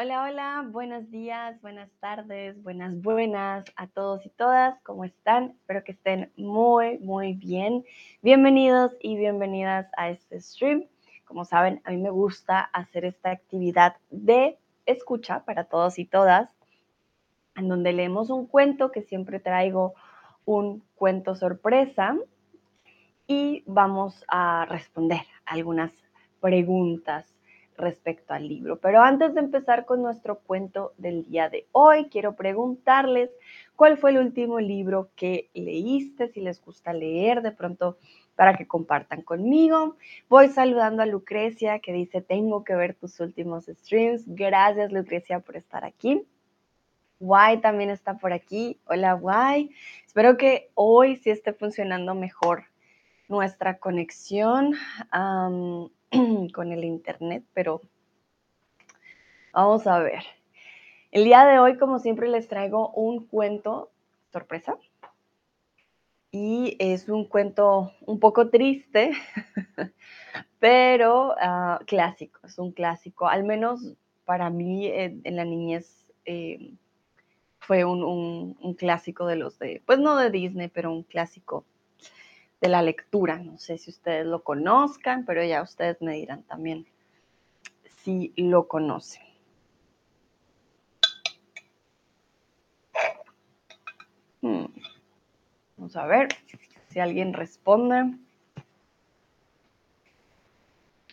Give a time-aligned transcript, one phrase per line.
[0.00, 4.80] Hola, hola, buenos días, buenas tardes, buenas, buenas a todos y todas.
[4.84, 5.56] ¿Cómo están?
[5.58, 7.84] Espero que estén muy, muy bien.
[8.22, 10.84] Bienvenidos y bienvenidas a este stream.
[11.24, 14.56] Como saben, a mí me gusta hacer esta actividad de
[14.86, 16.48] escucha para todos y todas,
[17.56, 19.94] en donde leemos un cuento que siempre traigo
[20.44, 22.16] un cuento sorpresa
[23.26, 25.90] y vamos a responder algunas
[26.40, 27.34] preguntas
[27.78, 28.78] respecto al libro.
[28.78, 33.30] Pero antes de empezar con nuestro cuento del día de hoy, quiero preguntarles
[33.76, 37.96] cuál fue el último libro que leíste, si les gusta leer de pronto
[38.34, 39.96] para que compartan conmigo.
[40.28, 44.24] Voy saludando a Lucrecia que dice, tengo que ver tus últimos streams.
[44.26, 46.26] Gracias Lucrecia por estar aquí.
[47.20, 48.80] Guay también está por aquí.
[48.84, 49.70] Hola Guay.
[50.06, 52.64] Espero que hoy sí esté funcionando mejor
[53.28, 54.74] nuestra conexión
[56.54, 57.80] con el internet, pero
[59.52, 60.22] vamos a ver.
[61.10, 63.90] El día de hoy, como siempre, les traigo un cuento
[64.32, 64.76] sorpresa.
[66.30, 69.12] Y es un cuento un poco triste,
[70.58, 73.28] pero uh, clásico, es un clásico.
[73.28, 73.94] Al menos
[74.26, 76.74] para mí en, la niñez eh,
[77.60, 81.64] fue un, un, un, clásico de los de, pues no de Disney, pero un clásico
[82.60, 83.38] de la lectura.
[83.38, 86.86] No sé si ustedes lo conozcan, pero ya ustedes me dirán también
[88.02, 89.22] si lo conocen.
[94.40, 94.66] Hmm.
[95.76, 96.28] Vamos a ver
[96.88, 98.14] si alguien responde.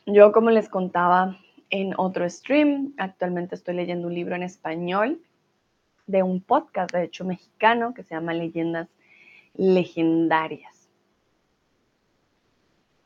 [0.05, 1.39] Yo, como les contaba
[1.71, 5.19] en otro stream, actualmente estoy leyendo un libro en español
[6.05, 8.87] de un podcast, de hecho, mexicano, que se llama Leyendas
[9.55, 10.74] Legendarias.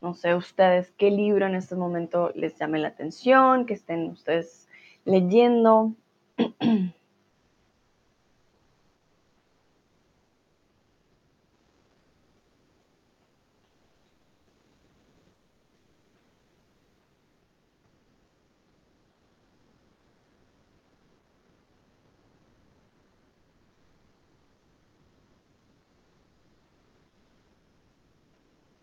[0.02, 4.68] No sé ustedes qué libro en este momento les llame la atención, que estén ustedes
[5.06, 5.94] leyendo.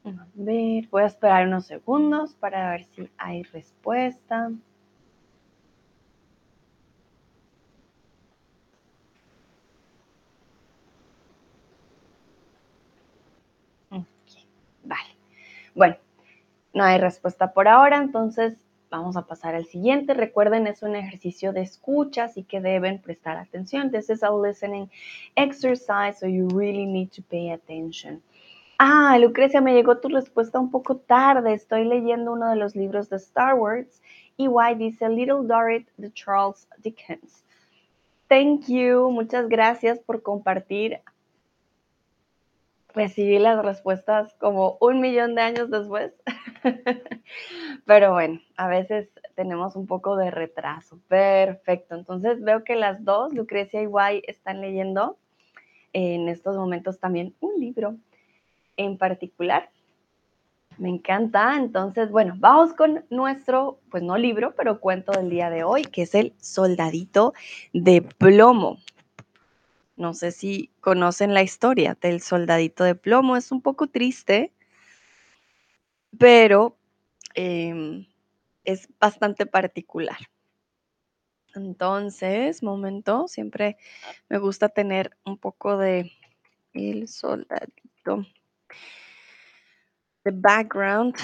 [0.07, 4.53] A ver, voy a esperar unos segundos para ver si hay respuesta.
[14.85, 15.09] Vale.
[15.75, 15.97] Bueno,
[16.73, 18.55] no hay respuesta por ahora, entonces
[18.89, 20.15] vamos a pasar al siguiente.
[20.15, 23.91] Recuerden, es un ejercicio de escucha, así que deben prestar atención.
[23.91, 24.89] This is a listening
[25.35, 28.23] exercise, so you really need to pay attention.
[28.79, 31.55] Ah, Lucrecia, me llegó tu respuesta un poco tarde.
[31.55, 34.03] Estoy leyendo uno de los libros de Star Wars.
[34.37, 37.43] Y Y dice Little Dorrit de Charles Dickens.
[38.29, 39.11] Thank you.
[39.11, 41.01] Muchas gracias por compartir.
[42.95, 46.13] Recibí las respuestas como un millón de años después.
[47.87, 51.01] Pero bueno, a veces tenemos un poco de retraso.
[51.09, 51.95] Perfecto.
[51.95, 55.17] Entonces veo que las dos, Lucrecia y Y, están leyendo
[55.95, 57.97] en estos momentos también un libro
[58.77, 59.71] en particular.
[60.79, 61.57] Me encanta.
[61.57, 66.03] Entonces, bueno, vamos con nuestro, pues no libro, pero cuento del día de hoy, que
[66.03, 67.33] es el soldadito
[67.73, 68.79] de plomo.
[69.97, 73.37] No sé si conocen la historia del soldadito de plomo.
[73.37, 74.53] Es un poco triste,
[76.19, 76.77] pero
[77.35, 78.07] eh,
[78.65, 80.19] es bastante particular.
[81.55, 83.79] Entonces, momento, siempre
[84.29, 86.13] me gusta tener un poco de
[86.75, 88.27] el soldadito
[90.25, 91.15] the background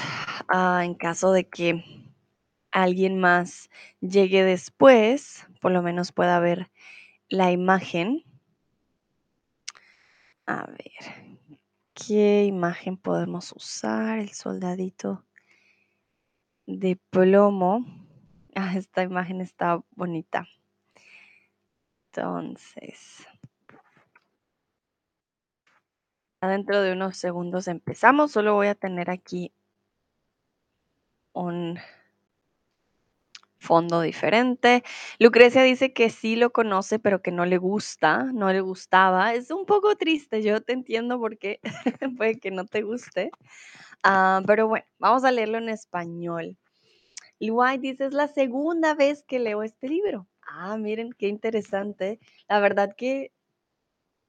[0.55, 1.85] uh, en caso de que
[2.71, 3.69] alguien más
[4.01, 6.71] llegue después, por lo menos pueda ver
[7.29, 8.25] la imagen.
[10.47, 11.37] A ver,
[11.95, 14.19] ¿qué imagen podemos usar?
[14.19, 15.25] El soldadito
[16.67, 17.85] de plomo.
[18.55, 20.47] Ah, esta imagen está bonita.
[22.13, 23.27] Entonces,
[26.49, 28.33] dentro de unos segundos empezamos.
[28.33, 29.53] Solo voy a tener aquí
[31.33, 31.79] un
[33.59, 34.83] fondo diferente.
[35.19, 39.35] Lucrecia dice que sí lo conoce, pero que no le gusta, no le gustaba.
[39.35, 41.61] Es un poco triste, yo te entiendo porque
[42.19, 43.31] puede que no te guste.
[44.05, 46.59] Uh, pero bueno, vamos a leerlo en español.
[47.41, 50.29] White dice, es la segunda vez que leo este libro.
[50.47, 52.21] Ah, miren, qué interesante.
[52.49, 53.33] La verdad que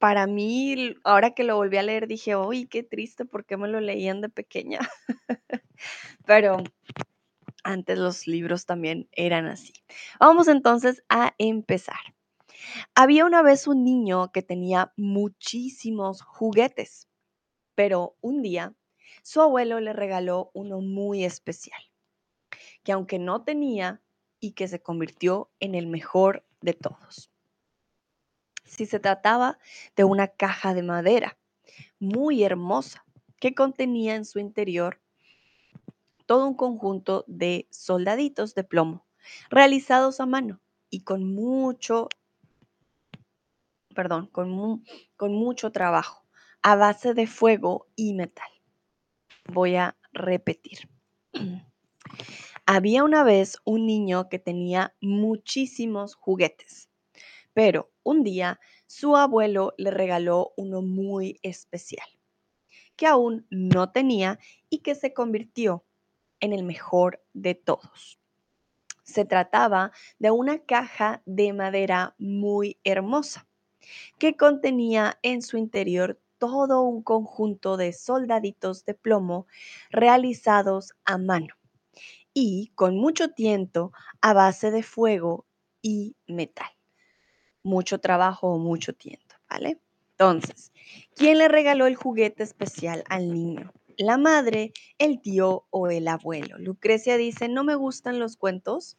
[0.04, 3.70] para mí, ahora que lo volví a leer, dije, uy, qué triste, ¿por qué me
[3.70, 4.80] lo leían de pequeña?
[6.26, 6.58] Pero
[7.64, 9.72] Antes los libros también eran así.
[10.20, 12.02] Vamos entonces a empezar.
[12.96, 17.08] Había una vez un niño que tenía muchísimos juguetes,
[17.76, 18.76] pero un día
[19.24, 21.82] su abuelo le regaló uno muy especial,
[22.84, 24.02] que aunque no tenía
[24.42, 27.33] y que se convirtió en el mejor de todos.
[28.76, 29.60] Si se trataba
[29.96, 31.38] de una caja de madera
[32.00, 33.06] muy hermosa
[33.40, 35.00] que contenía en su interior
[36.26, 39.06] todo un conjunto de soldaditos de plomo
[39.52, 40.60] realizados a mano
[40.90, 42.10] y con mucho,
[43.94, 44.84] perdón, con,
[45.18, 46.26] con mucho trabajo
[46.64, 48.50] a base de fuego y metal.
[49.46, 50.90] Voy a repetir.
[52.66, 56.90] Había una vez un niño que tenía muchísimos juguetes,
[57.54, 62.08] pero un día su abuelo le regaló uno muy especial,
[62.96, 64.40] que aún no tenía
[64.70, 65.86] y que se convirtió
[66.40, 68.20] en el mejor de todos.
[69.04, 73.48] Se trataba de una caja de madera muy hermosa,
[74.18, 79.48] que contenía en su interior todo un conjunto de soldaditos de plomo
[79.90, 81.56] realizados a mano
[82.34, 83.92] y con mucho tiento
[84.22, 85.46] a base de fuego
[85.82, 86.68] y metal.
[87.64, 89.80] Mucho trabajo o mucho tiento, ¿vale?
[90.12, 90.72] Entonces,
[91.16, 93.74] ¿quién le regaló el juguete especial al niño?
[93.98, 96.58] ¿La madre, el tío o el abuelo?
[96.58, 98.98] Lucrecia dice, no me gustan los cuentos.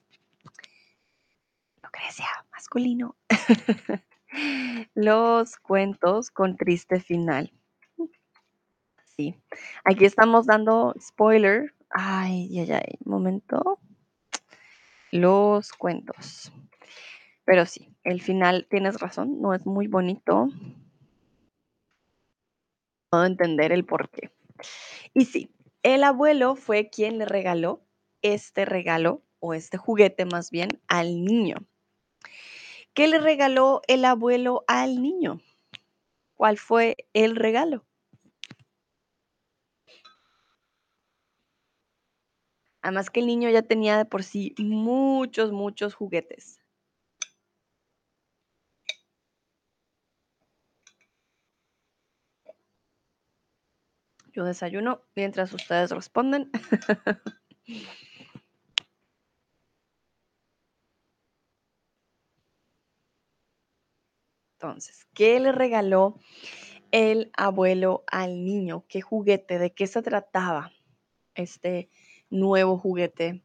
[1.82, 3.16] Lucrecia, masculino.
[4.94, 7.52] los cuentos con triste final.
[9.16, 9.36] Sí,
[9.84, 13.78] aquí estamos dando spoiler Ay, ay, ay, momento.
[15.12, 16.52] Los cuentos.
[17.44, 20.48] Pero sí, el final, tienes razón, no es muy bonito.
[23.10, 24.30] Puedo entender el por qué.
[25.14, 25.50] Y sí,
[25.82, 27.82] el abuelo fue quien le regaló
[28.22, 31.56] este regalo, o este juguete más bien, al niño.
[32.94, 35.40] ¿Qué le regaló el abuelo al niño?
[36.34, 37.84] ¿Cuál fue el regalo?
[42.82, 46.63] Además que el niño ya tenía de por sí muchos, muchos juguetes.
[54.34, 56.50] Yo desayuno mientras ustedes responden.
[64.58, 66.18] Entonces, ¿qué le regaló
[66.90, 68.84] el abuelo al niño?
[68.88, 69.58] ¿Qué juguete?
[69.58, 70.72] ¿De qué se trataba
[71.34, 71.90] este
[72.30, 73.42] nuevo juguete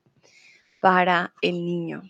[0.82, 2.04] para el niño.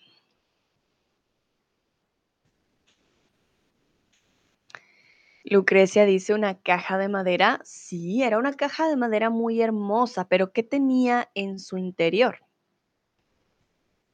[5.50, 7.60] Lucrecia dice una caja de madera.
[7.64, 12.46] Sí, era una caja de madera muy hermosa, pero ¿qué tenía en su interior?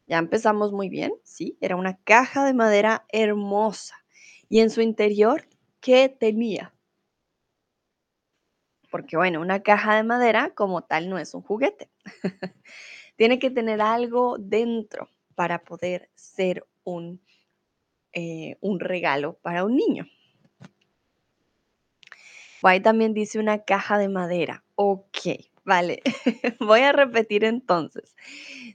[0.07, 3.95] Ya empezamos muy bien, sí, era una caja de madera hermosa.
[4.47, 5.45] ¿Y en su interior
[5.81, 6.73] qué tenía?
[8.89, 11.89] Porque bueno, una caja de madera como tal no es un juguete.
[13.17, 17.19] Tiene que tener algo dentro para poder ser un,
[18.13, 20.07] eh, un regalo para un niño.
[22.61, 24.63] Guay también dice una caja de madera.
[24.75, 25.17] Ok,
[25.63, 26.01] vale.
[26.59, 28.15] Voy a repetir entonces.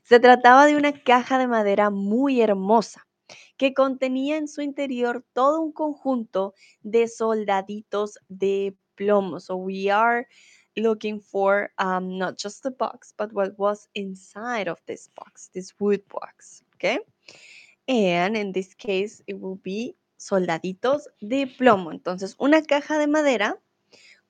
[0.05, 3.07] Se trataba de una caja de madera muy hermosa
[3.57, 9.41] que contenía en su interior todo un conjunto de soldaditos de plomo.
[9.41, 10.27] So we are
[10.77, 15.75] looking for um, not just the box, but what was inside of this box, this
[15.79, 17.01] wood box, okay?
[17.89, 21.93] And in this case, it will be soldaditos de plomo.
[21.93, 23.59] Entonces, una caja de madera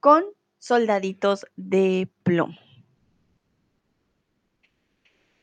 [0.01, 0.25] con
[0.59, 2.59] soldaditos de plomo.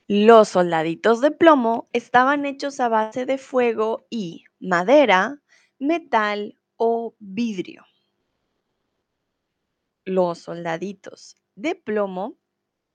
[0.08, 5.42] Los soldaditos de plomo estaban hechos a base de fuego y madera,
[5.80, 7.86] metal o vidrio
[10.08, 12.38] los soldaditos de plomo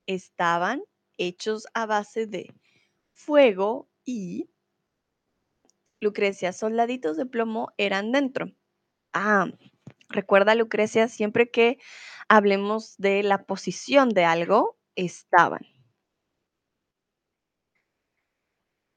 [0.07, 0.81] estaban
[1.17, 2.51] hechos a base de
[3.13, 4.49] fuego y
[6.01, 8.51] Lucrecia, soldaditos de plomo eran dentro.
[9.13, 9.47] Ah,
[10.13, 11.77] recuerda Lucrecia, siempre que
[12.29, 15.61] hablemos de la posición de algo, estaban.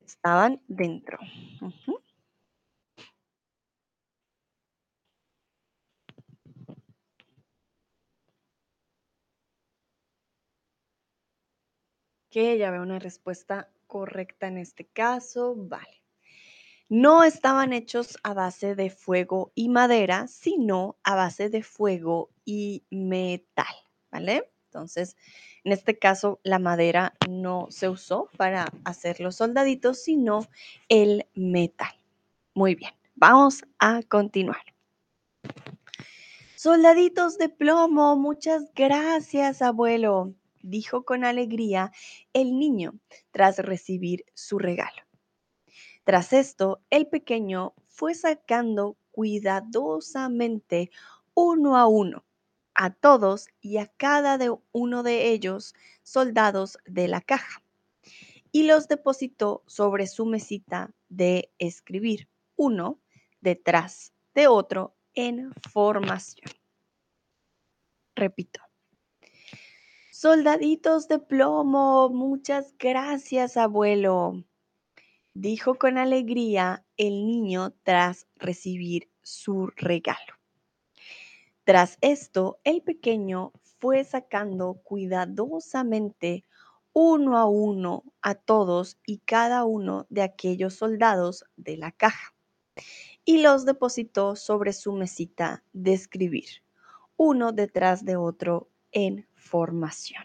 [0.04, 1.18] Estaban dentro.
[12.58, 15.54] ya veo una respuesta correcta en este caso.
[15.56, 16.05] Vale.
[16.88, 22.84] No estaban hechos a base de fuego y madera, sino a base de fuego y
[22.90, 23.66] metal.
[24.10, 24.50] ¿Vale?
[24.66, 25.16] Entonces,
[25.64, 30.46] en este caso, la madera no se usó para hacer los soldaditos, sino
[30.88, 31.90] el metal.
[32.54, 34.62] Muy bien, vamos a continuar.
[36.54, 41.90] Soldaditos de plomo, muchas gracias, abuelo, dijo con alegría
[42.32, 42.94] el niño
[43.30, 45.05] tras recibir su regalo.
[46.06, 50.92] Tras esto, el pequeño fue sacando cuidadosamente
[51.34, 52.24] uno a uno
[52.76, 54.38] a todos y a cada
[54.70, 57.64] uno de ellos soldados de la caja
[58.52, 63.00] y los depositó sobre su mesita de escribir, uno
[63.40, 66.52] detrás de otro en formación.
[68.14, 68.60] Repito.
[70.12, 74.44] Soldaditos de plomo, muchas gracias, abuelo,
[75.40, 80.34] dijo con alegría el niño tras recibir su regalo.
[81.64, 86.44] Tras esto, el pequeño fue sacando cuidadosamente
[86.94, 92.34] uno a uno a todos y cada uno de aquellos soldados de la caja
[93.26, 96.62] y los depositó sobre su mesita de escribir,
[97.18, 100.24] uno detrás de otro en formación.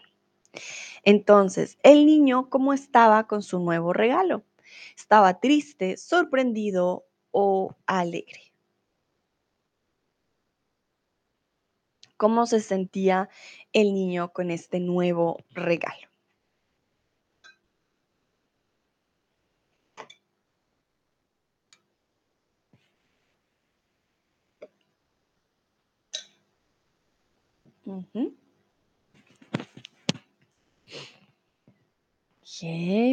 [1.02, 4.44] Entonces, el niño, ¿cómo estaba con su nuevo regalo?
[4.96, 8.52] ¿Estaba triste, sorprendido o alegre?
[12.16, 13.28] ¿Cómo se sentía
[13.72, 16.08] el niño con este nuevo regalo?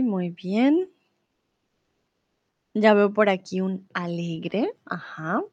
[0.03, 0.91] muy bien.
[2.81, 4.73] Ya veo por aquí un alegre.
[4.85, 5.43] Ajá.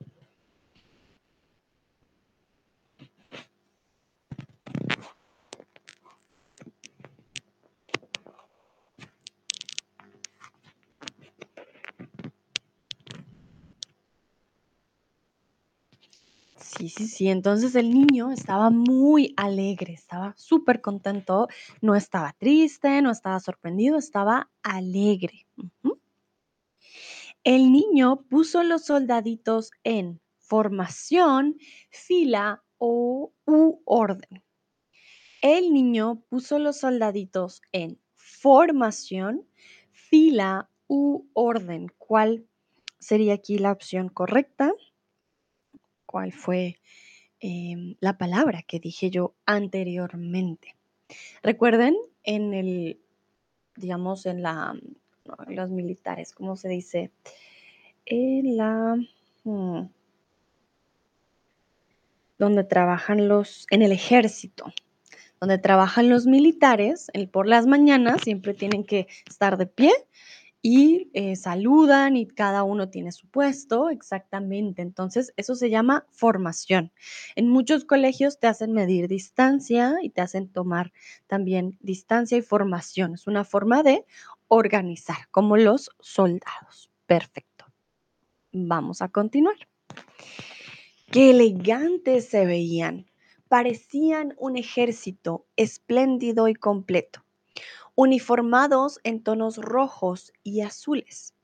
[16.60, 17.28] Sí, sí, sí.
[17.28, 21.48] Entonces el niño estaba muy alegre, estaba súper contento,
[21.80, 25.46] no estaba triste, no estaba sorprendido, estaba alegre.
[27.46, 31.56] El niño puso los soldaditos en formación,
[31.90, 34.42] fila o u orden.
[35.42, 39.46] El niño puso los soldaditos en formación,
[39.92, 41.86] fila u orden.
[41.98, 42.48] ¿Cuál
[42.98, 44.72] sería aquí la opción correcta?
[46.04, 46.80] ¿Cuál fue
[47.38, 50.74] em, la palabra que dije yo anteriormente?
[51.44, 53.00] Recuerden en el,
[53.76, 54.74] digamos, en la
[55.48, 57.10] los militares, ¿cómo se dice?
[58.04, 58.96] En la...
[59.44, 59.86] Hmm,
[62.38, 64.72] donde trabajan los, en el ejército,
[65.40, 69.92] donde trabajan los militares, el, por las mañanas siempre tienen que estar de pie
[70.68, 74.82] y eh, saludan y cada uno tiene su puesto, exactamente.
[74.82, 76.90] Entonces, eso se llama formación.
[77.36, 80.92] En muchos colegios te hacen medir distancia y te hacen tomar
[81.28, 83.14] también distancia y formación.
[83.14, 84.06] Es una forma de
[84.48, 86.90] organizar, como los soldados.
[87.06, 87.66] Perfecto.
[88.50, 89.68] Vamos a continuar.
[91.12, 93.06] Qué elegantes se veían.
[93.46, 97.24] Parecían un ejército espléndido y completo,
[97.96, 101.34] uniformados en tonos rojos y azules.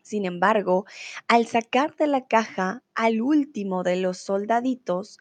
[0.00, 0.84] Sin embargo,
[1.28, 5.18] al sacar de la caja al último de los soldaditos,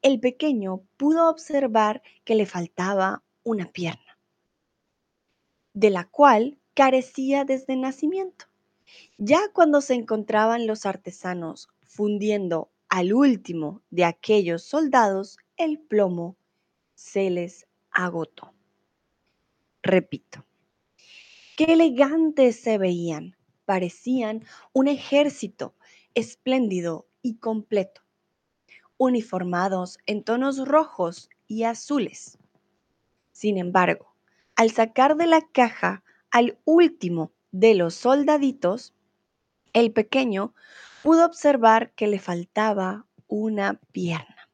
[0.00, 4.18] el pequeño pudo observar que le faltaba una pierna,
[5.74, 8.46] de la cual carecía desde nacimiento.
[9.18, 16.36] Ya cuando se encontraban los artesanos fundiendo al último de aquellos soldados, el plomo
[16.94, 18.54] se les agotó.
[19.82, 20.46] Repito,
[21.56, 25.74] qué elegantes se veían, parecían un ejército
[26.14, 28.02] espléndido y completo,
[28.96, 32.38] uniformados en tonos rojos y azules.
[33.32, 34.14] Sin embargo,
[34.54, 38.94] al sacar de la caja al último de los soldaditos,
[39.72, 40.54] el pequeño
[41.02, 44.48] pudo observar que le faltaba una pierna,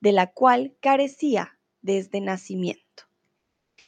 [0.00, 2.83] de la cual carecía desde nacimiento.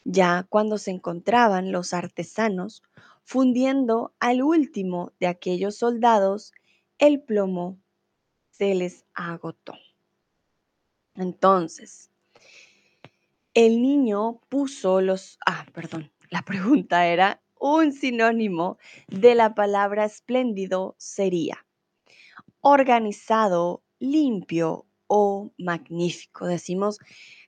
[0.08, 2.84] Ya cuando se encontraban los artesanos
[3.24, 6.52] fundiendo al último de aquellos soldados,
[6.98, 7.80] el plomo
[8.50, 9.74] se les agotó.
[11.16, 12.12] Entonces,
[13.52, 15.40] el niño puso los...
[15.44, 21.66] Ah, perdón, la pregunta era, un sinónimo de la palabra espléndido sería
[22.60, 26.46] organizado, limpio o magnífico.
[26.46, 27.00] Decimos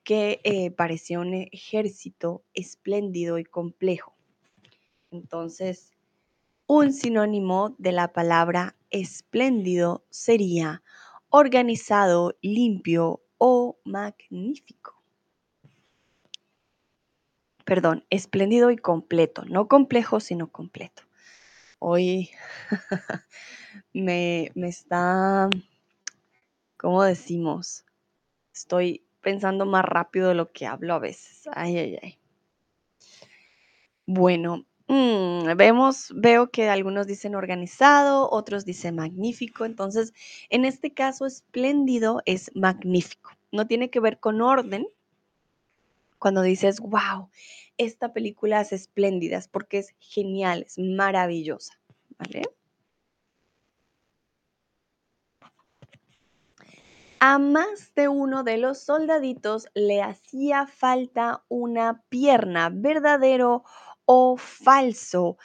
[0.09, 4.17] que eh, parecía un ejército espléndido y complejo.
[5.11, 5.93] Entonces,
[6.67, 10.83] un sinónimo de la palabra espléndido sería
[11.29, 14.95] organizado, limpio o magnífico.
[17.67, 21.03] Perdón, espléndido y completo, no complejo, sino completo.
[21.81, 22.31] Hoy
[23.93, 25.51] me, me está,
[26.79, 27.85] ¿cómo decimos?
[28.55, 31.47] Estoy pensando más rápido de lo que hablo a veces.
[31.53, 32.19] Ay, ay, ay.
[34.07, 39.67] Bueno, mm, vemos, veo que algunos dicen organizado, otros dicen magnífico.
[39.67, 40.15] Entonces,
[40.49, 43.33] en este caso, espléndido es magnífico.
[43.53, 44.89] No tiene que ver con orden.
[46.19, 47.29] Cuando dices, wow,
[47.77, 51.79] esta película es espléndida, es porque es genial, es maravillosa.
[52.19, 52.45] ¿Vale?
[57.21, 63.65] A más de uno de los soldaditos le hacía falta una pierna, verdadero
[64.05, 65.37] o falso.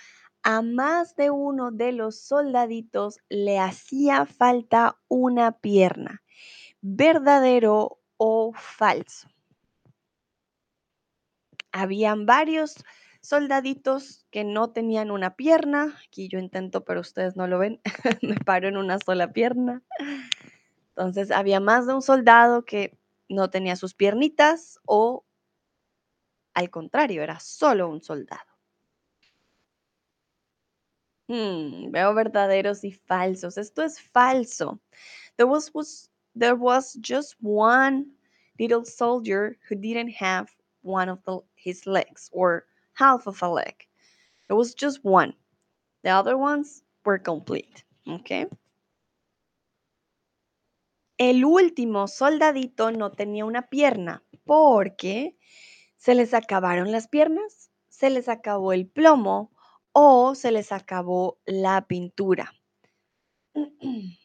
[0.43, 6.21] A más de uno de los soldaditos le hacía falta una pierna,
[6.81, 9.29] verdadero o falso.
[11.71, 12.75] Habían varios
[13.21, 15.97] soldaditos que no tenían una pierna.
[16.07, 17.81] Aquí yo intento, pero ustedes no lo ven.
[18.21, 19.81] Me paro en una sola pierna.
[20.95, 22.97] Entonces había más de un soldado que
[23.29, 25.25] no tenía sus piernitas o
[26.53, 28.53] al contrario, era solo un soldado.
[31.27, 33.57] Hmm, veo verdaderos y falsos.
[33.57, 34.79] Esto es falso.
[35.37, 36.55] There was, there
[37.01, 38.05] just one
[38.59, 40.49] little soldier who didn't have
[40.83, 43.87] one of the, his legs or half of a leg.
[44.49, 45.33] It was just one.
[46.03, 47.83] The other ones were complete.
[48.07, 48.45] Okay.
[51.25, 55.37] El último soldadito no tenía una pierna porque
[55.95, 59.53] se les acabaron las piernas, se les acabó el plomo
[59.93, 62.53] o se les acabó la pintura.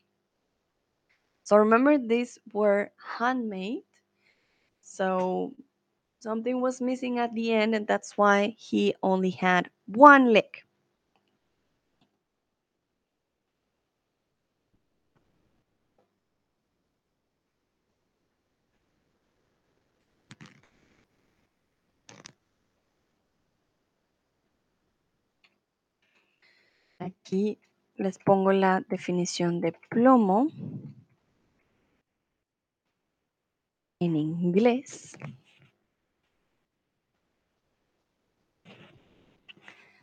[1.45, 3.85] so remember these were handmade.
[4.81, 5.55] So
[6.19, 10.68] something was missing at the end and that's why he only had one leg.
[27.29, 27.61] Aquí
[27.97, 30.49] les pongo la definición de plomo
[34.01, 35.15] en inglés.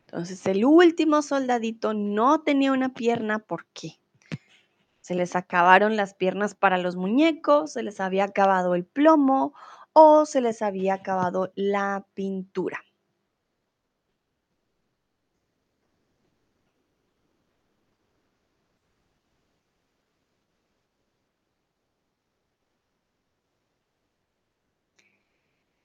[0.01, 3.99] Entonces el último soldadito no tenía una pierna, ¿por qué?
[5.01, 9.55] Se les acabaron las piernas para los muñecos, se les había acabado el plomo
[9.93, 12.83] o se les había acabado la pintura.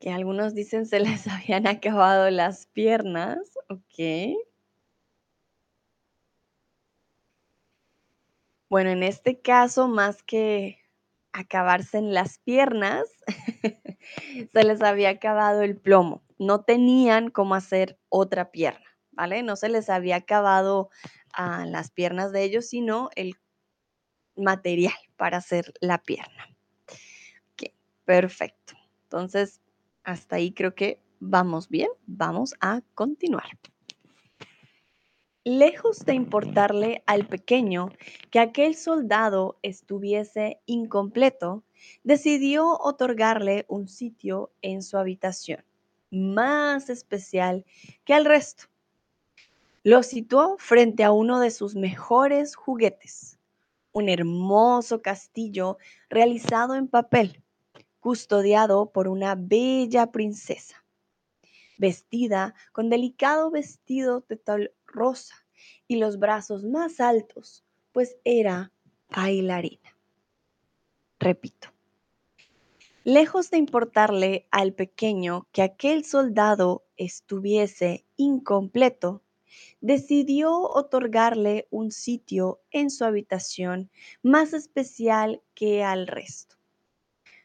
[0.00, 4.34] Que algunos dicen se les habían acabado las piernas, ok.
[8.68, 10.78] Bueno, en este caso, más que
[11.32, 13.04] acabarse en las piernas,
[14.52, 16.22] se les había acabado el plomo.
[16.38, 19.42] No tenían cómo hacer otra pierna, ¿vale?
[19.42, 20.90] No se les había acabado
[21.32, 23.34] a las piernas de ellos, sino el
[24.36, 26.48] material para hacer la pierna.
[27.52, 27.72] Ok,
[28.04, 28.74] perfecto.
[29.04, 29.60] Entonces,
[30.04, 31.88] hasta ahí creo que vamos bien.
[32.06, 33.58] Vamos a continuar.
[35.44, 37.90] Lejos de importarle al pequeño
[38.30, 41.64] que aquel soldado estuviese incompleto,
[42.04, 45.64] decidió otorgarle un sitio en su habitación,
[46.10, 47.64] más especial
[48.04, 48.64] que al resto.
[49.82, 53.38] Lo situó frente a uno de sus mejores juguetes,
[53.92, 55.78] un hermoso castillo
[56.10, 57.42] realizado en papel,
[58.00, 60.84] custodiado por una bella princesa,
[61.78, 65.34] vestida con delicado vestido de tal rosa
[65.86, 68.72] y los brazos más altos, pues era
[69.08, 69.96] bailarina.
[71.18, 71.68] Repito,
[73.04, 79.22] lejos de importarle al pequeño que aquel soldado estuviese incompleto,
[79.80, 83.90] decidió otorgarle un sitio en su habitación
[84.22, 86.60] más especial que al resto.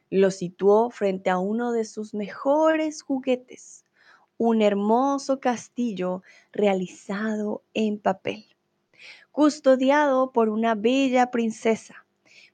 [0.10, 3.86] Lo situó frente a uno de sus mejores juguetes,
[4.38, 8.46] un hermoso castillo realizado en papel,
[9.32, 12.06] custodiado por una bella princesa,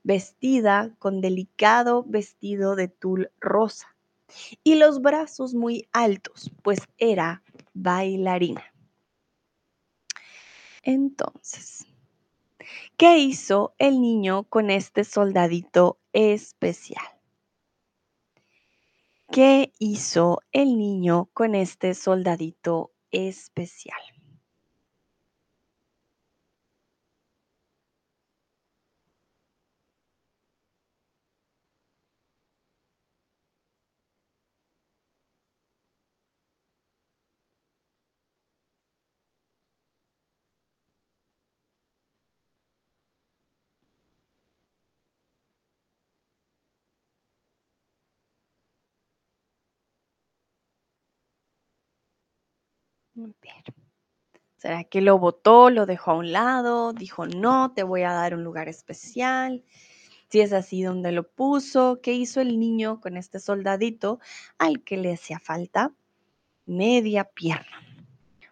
[0.03, 3.95] vestida con delicado vestido de tul rosa
[4.63, 8.63] y los brazos muy altos, pues era bailarina.
[10.83, 11.85] Entonces,
[12.97, 17.10] ¿qué hizo el niño con este soldadito especial?
[19.31, 24.01] ¿Qué hizo el niño con este soldadito especial?
[54.57, 58.35] ¿Será que lo botó, lo dejó a un lado, dijo, no, te voy a dar
[58.35, 59.63] un lugar especial?
[60.29, 61.99] Si es así, ¿dónde lo puso?
[62.01, 64.19] ¿Qué hizo el niño con este soldadito
[64.59, 65.91] al que le hacía falta?
[66.65, 67.81] Media pierna.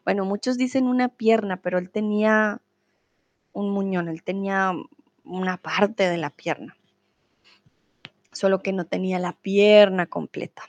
[0.04, 2.60] Bueno, muchos dicen una pierna, pero él tenía
[3.54, 4.74] un muñón, él tenía
[5.24, 6.76] una parte de la pierna,
[8.32, 10.64] solo que no tenía la pierna completa.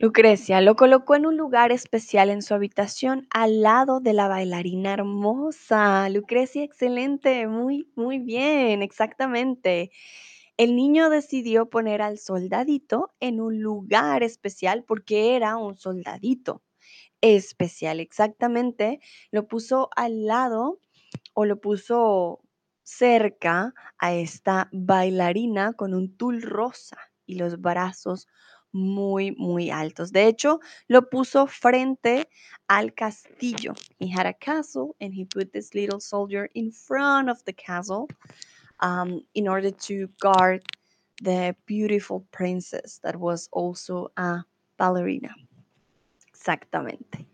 [0.00, 4.92] Lucrecia lo colocó en un lugar especial en su habitación al lado de la bailarina
[4.92, 6.08] hermosa.
[6.08, 9.90] Lucrecia, excelente, muy, muy bien, exactamente.
[10.56, 16.62] El niño decidió poner al soldadito en un lugar especial porque era un soldadito
[17.20, 19.00] especial, exactamente.
[19.32, 20.80] Lo puso al lado
[21.34, 22.40] o lo puso
[22.84, 28.28] cerca a esta bailarina con un tul rosa y los brazos
[28.78, 30.12] muy, muy altos.
[30.12, 32.28] De hecho, lo puso frente
[32.68, 33.74] al castillo.
[33.98, 38.08] He had a castle and he put this little soldier in front of the castle
[38.80, 40.62] um, in order to guard
[41.22, 44.44] the beautiful princess that was also a
[44.78, 45.34] ballerina.
[46.32, 47.26] Exactamente.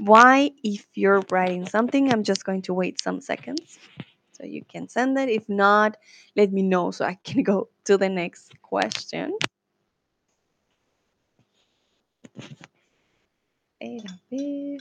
[0.00, 3.78] Why, if you're writing something, I'm just going to wait some seconds.
[4.32, 5.30] So you can send it.
[5.30, 5.96] If not,
[6.36, 9.32] let me know so I can go to the next question.
[13.78, 14.80] Era ver.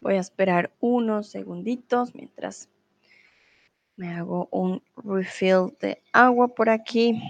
[0.00, 2.68] Voy a esperar unos segunditos mientras
[3.96, 7.22] me hago un refill de agua por aquí.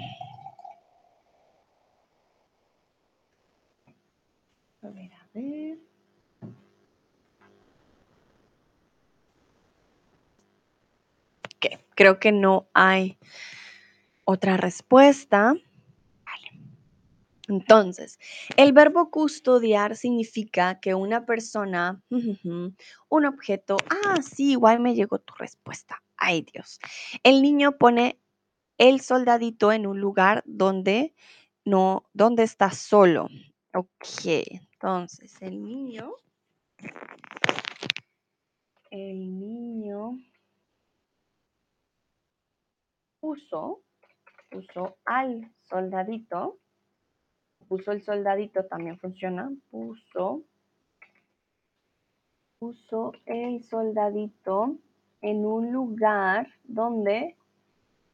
[4.83, 5.82] A a ver.
[11.94, 13.18] Creo que no hay
[14.24, 15.55] otra respuesta.
[16.24, 16.62] Vale.
[17.48, 18.18] Entonces,
[18.57, 25.35] el verbo custodiar significa que una persona, un objeto, ah, sí, igual me llegó tu
[25.35, 26.02] respuesta.
[26.16, 26.78] Ay, Dios.
[27.22, 28.20] El niño pone
[28.78, 31.14] el soldadito en un lugar donde
[31.64, 33.28] no, donde está solo.
[33.74, 34.26] Ok,
[34.72, 36.12] entonces el niño,
[38.90, 40.18] el niño
[43.22, 43.80] puso,
[44.50, 46.58] puso al soldadito,
[47.68, 50.42] puso el soldadito, también funciona, puso,
[52.58, 54.76] puso el soldadito
[55.20, 57.37] en un lugar donde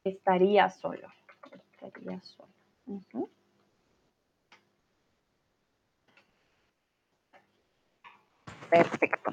[0.05, 1.09] estaría solo,
[1.81, 2.53] estaría solo.
[8.69, 9.33] Perfecto.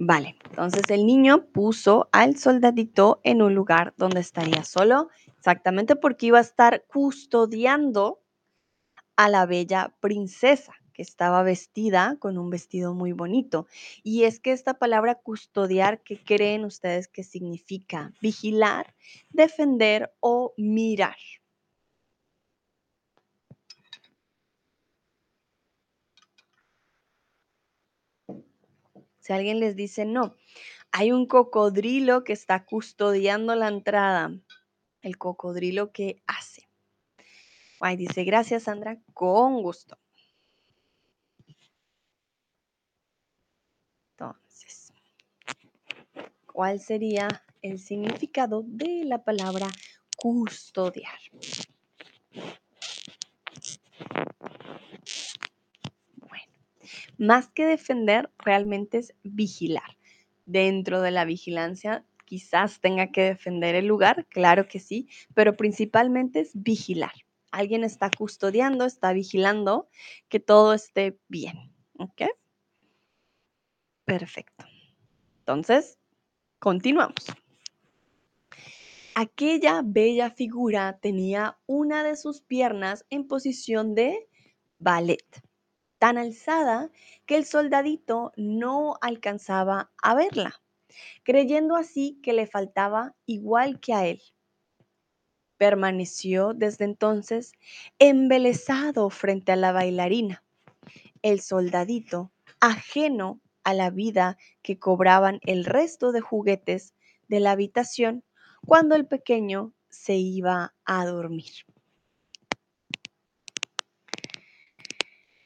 [0.00, 6.26] Vale, entonces el niño puso al soldadito en un lugar donde estaría solo, exactamente porque
[6.26, 8.22] iba a estar custodiando
[9.16, 13.66] a la bella princesa que estaba vestida con un vestido muy bonito.
[14.04, 18.12] Y es que esta palabra custodiar, ¿qué creen ustedes que significa?
[18.20, 18.94] Vigilar,
[19.30, 21.16] defender o mirar.
[29.28, 30.34] Si alguien les dice, no,
[30.90, 34.32] hay un cocodrilo que está custodiando la entrada,
[35.02, 36.66] el cocodrilo que hace.
[37.78, 39.98] Ay, dice, gracias Sandra, con gusto.
[44.12, 44.94] Entonces,
[46.50, 47.28] ¿cuál sería
[47.60, 49.68] el significado de la palabra
[50.16, 51.18] custodiar?
[57.18, 59.96] Más que defender, realmente es vigilar.
[60.46, 66.40] Dentro de la vigilancia, quizás tenga que defender el lugar, claro que sí, pero principalmente
[66.40, 67.12] es vigilar.
[67.50, 69.88] Alguien está custodiando, está vigilando
[70.28, 71.72] que todo esté bien.
[71.98, 72.22] ¿Ok?
[74.04, 74.64] Perfecto.
[75.40, 75.98] Entonces,
[76.58, 77.26] continuamos.
[79.14, 84.28] Aquella bella figura tenía una de sus piernas en posición de
[84.78, 85.26] ballet,
[85.98, 86.90] tan alzada
[87.26, 90.60] que el soldadito no alcanzaba a verla,
[91.22, 94.22] creyendo así que le faltaba igual que a él.
[95.56, 97.52] Permaneció desde entonces
[97.98, 100.44] embelesado frente a la bailarina.
[101.22, 102.30] El soldadito,
[102.60, 106.94] ajeno a la vida que cobraban el resto de juguetes
[107.26, 108.24] de la habitación,
[108.66, 111.52] cuando el pequeño se iba a dormir.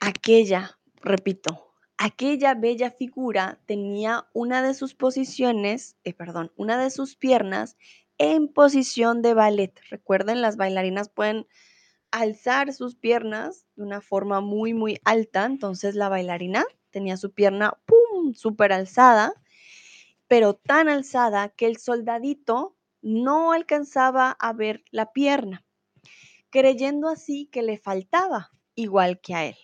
[0.05, 7.15] Aquella, repito, aquella bella figura tenía una de sus posiciones, eh, perdón, una de sus
[7.15, 7.77] piernas
[8.19, 9.81] en posición de ballet.
[9.91, 11.47] Recuerden, las bailarinas pueden
[12.11, 15.45] alzar sus piernas de una forma muy, muy alta.
[15.45, 19.33] Entonces la bailarina tenía su pierna, ¡pum!, súper alzada,
[20.27, 25.65] pero tan alzada que el soldadito no alcanzaba a ver la pierna,
[26.51, 29.57] creyendo así que le faltaba igual que a él.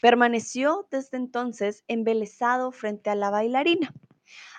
[0.00, 3.92] Permaneció desde entonces embelesado frente a la bailarina,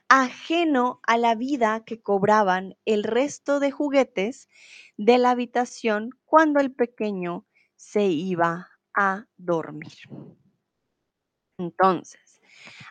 [0.10, 4.50] ajeno a la vida que cobraban el resto de juguetes
[4.98, 9.94] de la habitación cuando el pequeño se iba a dormir.
[11.58, 12.42] Entonces,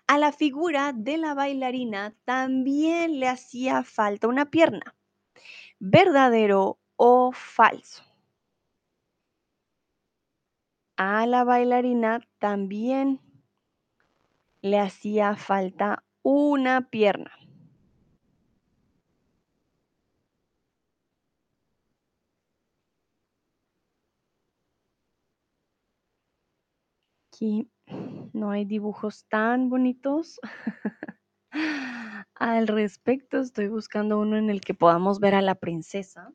[0.06, 4.96] a la figura de la bailarina también le hacía falta una pierna
[5.80, 8.09] verdadero o falso.
[11.02, 13.22] A la bailarina también
[14.60, 17.32] le hacía falta una pierna.
[27.32, 27.70] Aquí
[28.34, 30.38] no hay dibujos tan bonitos.
[32.34, 36.30] Al respecto, estoy buscando uno en el que podamos ver a la princesa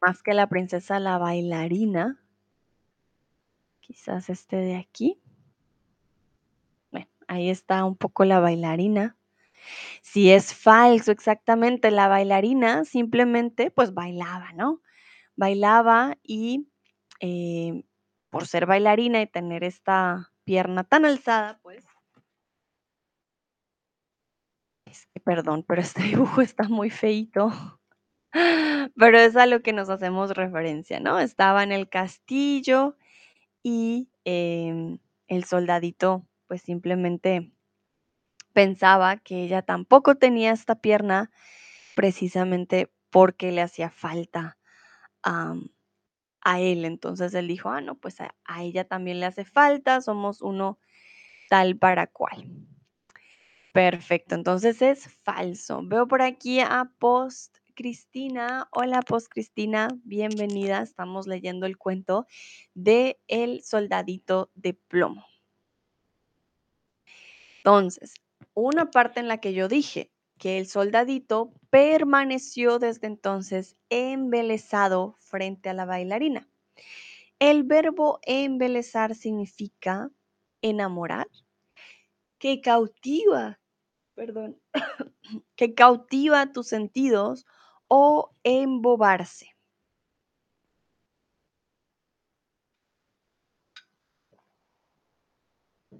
[0.00, 2.22] más que la princesa, la bailarina.
[3.80, 5.20] Quizás este de aquí.
[6.90, 9.16] Bueno, ahí está un poco la bailarina.
[10.02, 14.82] Si es falso exactamente, la bailarina simplemente pues bailaba, ¿no?
[15.36, 16.68] Bailaba y
[17.20, 17.84] eh,
[18.30, 21.84] por ser bailarina y tener esta pierna tan alzada, pues...
[25.24, 27.77] perdón, pero este dibujo está muy feito.
[28.96, 31.18] Pero es a lo que nos hacemos referencia, ¿no?
[31.18, 32.96] Estaba en el castillo
[33.62, 37.52] y em, el soldadito pues simplemente
[38.52, 41.30] pensaba que ella tampoco tenía esta pierna
[41.94, 44.58] precisamente porque le hacía falta
[46.42, 46.84] a él.
[46.84, 50.78] Entonces él dijo, ah, no, pues a, a ella también le hace falta, somos uno
[51.50, 52.46] tal para cual.
[53.72, 55.82] Perfecto, entonces es falso.
[55.84, 58.68] Veo por aquí a Post Cristina.
[58.72, 60.82] Hola Post Cristina, bienvenida.
[60.82, 62.26] Estamos leyendo el cuento
[62.74, 65.24] de El soldadito de plomo.
[67.58, 68.14] Entonces,
[68.52, 75.68] una parte en la que yo dije que el soldadito permaneció desde entonces embelesado frente
[75.68, 76.48] a la bailarina.
[77.38, 80.10] El verbo embelezar significa
[80.62, 81.28] enamorar,
[82.38, 83.60] que cautiva,
[84.14, 84.60] perdón,
[85.54, 87.46] que cautiva tus sentidos
[87.88, 89.48] o embobarse.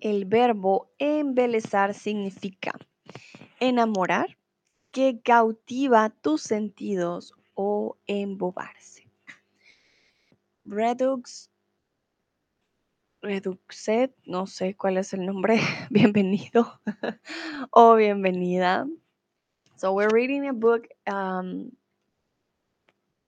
[0.00, 2.72] El verbo embelezar significa
[3.58, 4.38] enamorar,
[4.92, 9.08] que cautiva tus sentidos o embobarse.
[10.64, 11.50] Redux,
[13.22, 15.58] Reduxet, no sé cuál es el nombre,
[15.90, 16.80] bienvenido
[17.70, 18.86] o bienvenida.
[19.76, 21.72] So we're reading a book, um,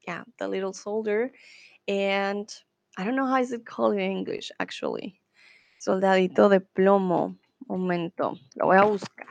[0.06, 1.30] yeah, The Little Soldier,
[1.88, 2.48] and
[2.96, 5.20] I don't know how is it called in English, actually.
[5.80, 7.36] Soldadito de plomo.
[7.68, 9.28] Momento, lo voy a buscar.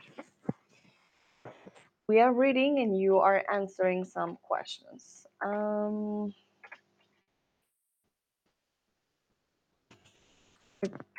[2.08, 5.28] We are reading and you are answering some questions.
[5.46, 6.34] Um,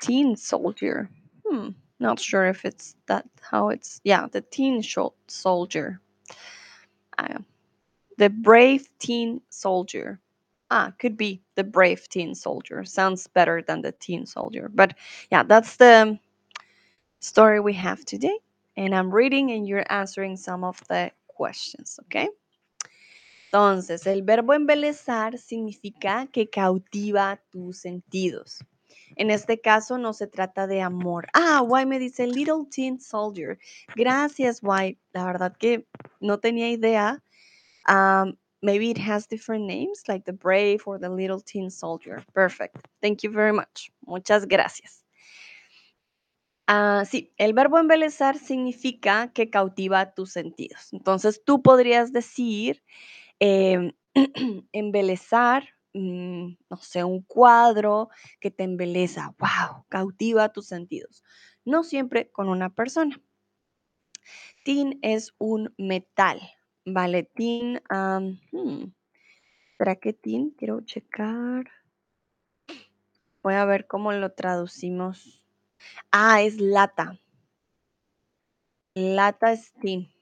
[0.01, 1.11] teen soldier.
[1.47, 4.01] Hmm, not sure if it's that how it's.
[4.03, 4.83] Yeah, the teen
[5.29, 6.01] soldier.
[7.19, 7.39] Uh,
[8.21, 10.21] the brave teen soldier.
[10.71, 12.85] Ah, could be the brave teen soldier.
[12.85, 14.71] Sounds better than the teen soldier.
[14.73, 14.95] But
[15.33, 16.19] yeah, that's the
[17.21, 18.39] story we have today.
[18.77, 22.29] And I'm reading and you're answering some of the questions, okay?
[23.51, 28.63] Entonces, el verbo embelezar significa que cautiva tus sentidos.
[29.17, 31.27] En este caso no se trata de amor.
[31.33, 33.59] Ah, Why me dice Little Teen Soldier.
[33.97, 34.99] Gracias, Why.
[35.13, 35.87] La verdad que
[36.21, 37.23] no tenía idea.
[37.89, 42.23] Um, maybe it has different names, like the Brave or the Little Teen Soldier.
[42.35, 42.77] Perfect.
[43.01, 43.91] Thank you very much.
[44.07, 45.05] Muchas gracias.
[46.73, 50.93] Ah, sí, el verbo embelezar significa que cautiva tus sentidos.
[50.93, 52.85] Entonces tú podrías decir
[53.41, 53.93] em,
[54.73, 61.25] embelezar, mm, no sé, un cuadro que te embeleza, wow, cautiva tus sentidos.
[61.65, 63.21] No siempre con una persona.
[64.65, 66.41] Tin es un metal,
[66.85, 67.25] ¿vale?
[67.25, 68.93] Tin, hmm,
[69.79, 70.51] ¿será que tin?
[70.53, 71.71] Quiero checar.
[73.43, 75.43] Voy a ver cómo lo traducimos.
[76.13, 77.19] Ah, es lata.
[78.95, 80.13] Lata es tin.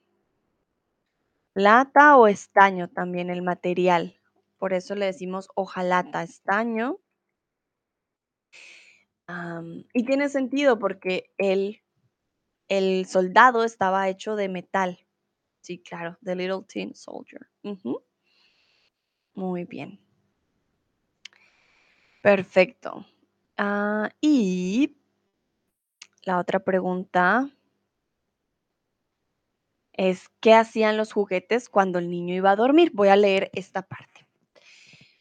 [1.54, 4.20] Lata o estaño también el material.
[4.58, 6.98] Por eso le decimos hojalata, estaño.
[9.92, 11.82] y tiene sentido porque el,
[12.68, 15.07] el soldado estaba hecho de metal.
[15.68, 17.46] Sí, claro, The Little Tin Soldier.
[19.34, 20.00] Muy bien.
[22.22, 23.04] Perfecto.
[23.58, 24.96] Ah, y
[26.24, 27.50] la otra pregunta
[29.92, 32.90] es, ¿qué hacían los juguetes cuando el niño iba a dormir?
[32.94, 34.26] Voy a leer esta parte.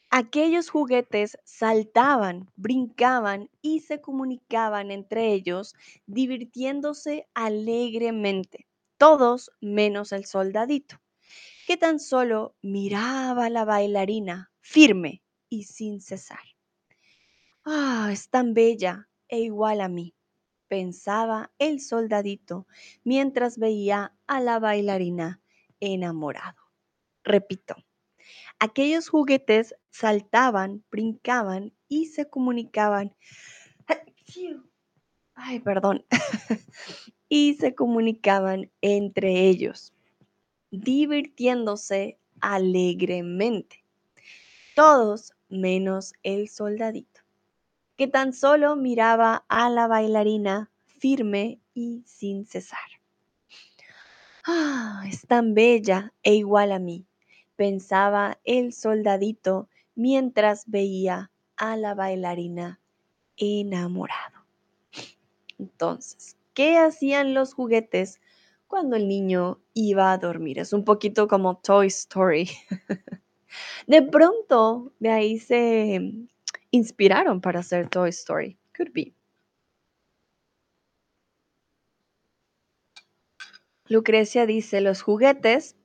[0.09, 8.66] Aquellos juguetes saltaban, brincaban y se comunicaban entre ellos, divirtiéndose alegremente,
[8.97, 11.01] todos menos el soldadito,
[11.65, 16.39] que tan solo miraba a la bailarina firme y sin cesar.
[17.65, 20.15] Ah, es tan bella e igual a mí,
[20.67, 22.67] pensaba el soldadito
[23.03, 25.41] mientras veía a la bailarina
[25.79, 26.61] enamorado.
[27.23, 27.75] Repito,
[28.59, 33.15] aquellos juguetes saltaban, brincaban y se comunicaban.
[35.35, 36.05] Ay, perdón.
[37.29, 39.93] y se comunicaban entre ellos,
[40.71, 43.83] divirtiéndose alegremente.
[44.75, 47.21] Todos menos el soldadito
[47.97, 52.79] que tan solo miraba a la bailarina firme y sin cesar.
[54.45, 57.05] Ah, es tan bella e igual a mí,
[57.55, 62.79] pensaba el soldadito mientras veía a la bailarina
[63.35, 64.45] enamorado.
[65.57, 68.19] Entonces, ¿qué hacían los juguetes
[68.65, 70.57] cuando el niño iba a dormir?
[70.57, 72.49] Es un poquito como Toy Story.
[73.85, 76.01] De pronto, de ahí se
[76.71, 78.57] inspiraron para hacer Toy Story.
[78.75, 79.13] Could be.
[83.87, 85.75] Lucrecia dice, los juguetes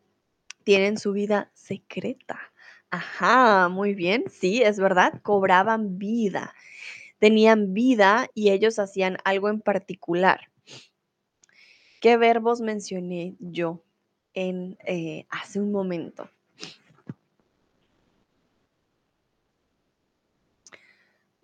[0.64, 2.40] tienen su vida secreta.
[2.90, 6.54] Ajá, muy bien, sí, es verdad, cobraban vida,
[7.18, 10.51] tenían vida y ellos hacían algo en particular.
[12.02, 13.80] ¿Qué verbos mencioné yo
[14.34, 16.28] en, eh, hace un momento?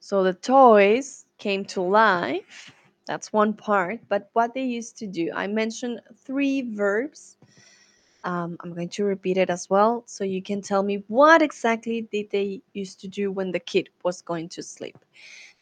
[0.00, 2.72] So the toys came to life.
[3.06, 4.00] That's one part.
[4.08, 7.36] But what they used to do, I mentioned three verbs.
[8.24, 12.08] Um, I'm going to repeat it as well so you can tell me what exactly
[12.10, 14.98] did they used to do when the kid was going to sleep.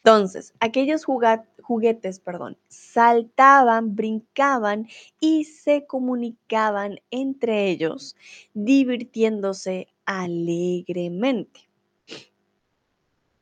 [0.07, 4.87] Entonces, aquellos juguetes, perdón, saltaban, brincaban
[5.19, 8.15] y se comunicaban entre ellos,
[8.53, 11.69] divirtiéndose alegremente.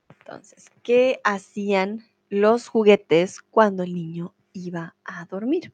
[0.09, 5.71] Entonces, ¿qué hacían los juguetes cuando el niño iba a dormir?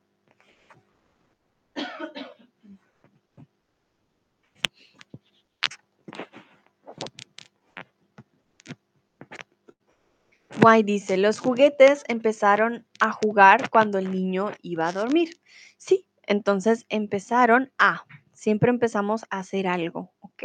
[10.62, 15.42] Guay dice, los juguetes empezaron a jugar cuando el niño iba a dormir.
[15.78, 20.44] Sí, entonces empezaron a, siempre empezamos a hacer algo, ¿ok?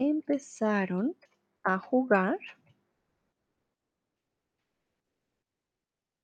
[0.00, 1.14] Empezaron
[1.62, 2.36] a jugar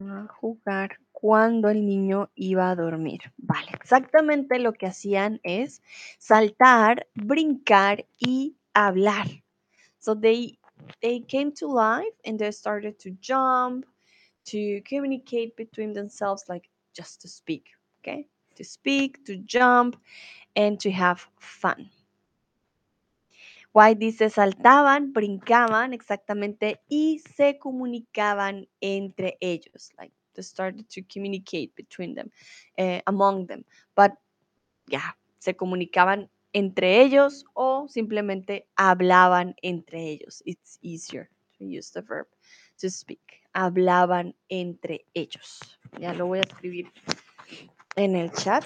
[0.01, 3.20] a jugar cuando el niño iba a dormir.
[3.39, 5.83] Vale, exactamente lo que hacían es
[6.18, 9.27] saltar, brincar y hablar.
[9.99, 10.59] So they
[11.03, 13.87] they came to life and they started to jump,
[14.47, 17.70] to communicate between themselves like just to speak,
[18.01, 18.27] okay?
[18.57, 19.97] To speak, to jump
[20.55, 21.91] and to have fun.
[23.72, 29.91] White dice saltaban, brincaban exactamente y se comunicaban entre ellos.
[29.99, 32.31] Like they started to communicate between them,
[32.79, 33.64] eh, among them.
[33.95, 34.12] But
[34.89, 40.42] yeah, se comunicaban entre ellos o simplemente hablaban entre ellos.
[40.44, 41.28] It's easier
[41.59, 42.26] to use the verb
[42.78, 43.42] to speak.
[43.55, 45.61] Hablaban entre ellos.
[45.99, 46.92] Ya lo voy a escribir
[47.97, 48.64] en el chat.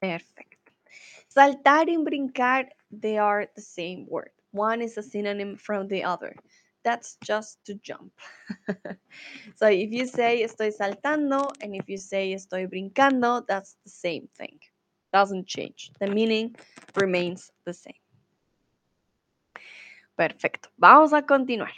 [0.00, 0.72] Perfecto.
[1.28, 4.30] Saltar y brincar, they are the same word.
[4.52, 6.34] One is a synonym from the other.
[6.82, 8.12] That's just to jump.
[9.56, 14.28] so if you say estoy saltando and if you say estoy brincando, that's the same
[14.36, 14.58] thing.
[15.12, 15.92] Doesn't change.
[16.00, 16.56] The meaning
[16.96, 18.00] remains the same.
[20.16, 20.68] Perfecto.
[20.76, 21.72] Vamos a continuar.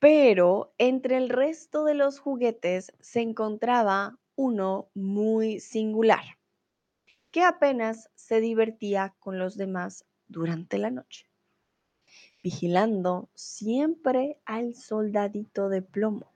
[0.00, 6.24] Pero entre el resto de los juguetes se encontraba uno muy singular,
[7.30, 11.29] que apenas se divertía con los demás durante la noche,
[12.42, 16.32] vigilando siempre al soldadito de plomo.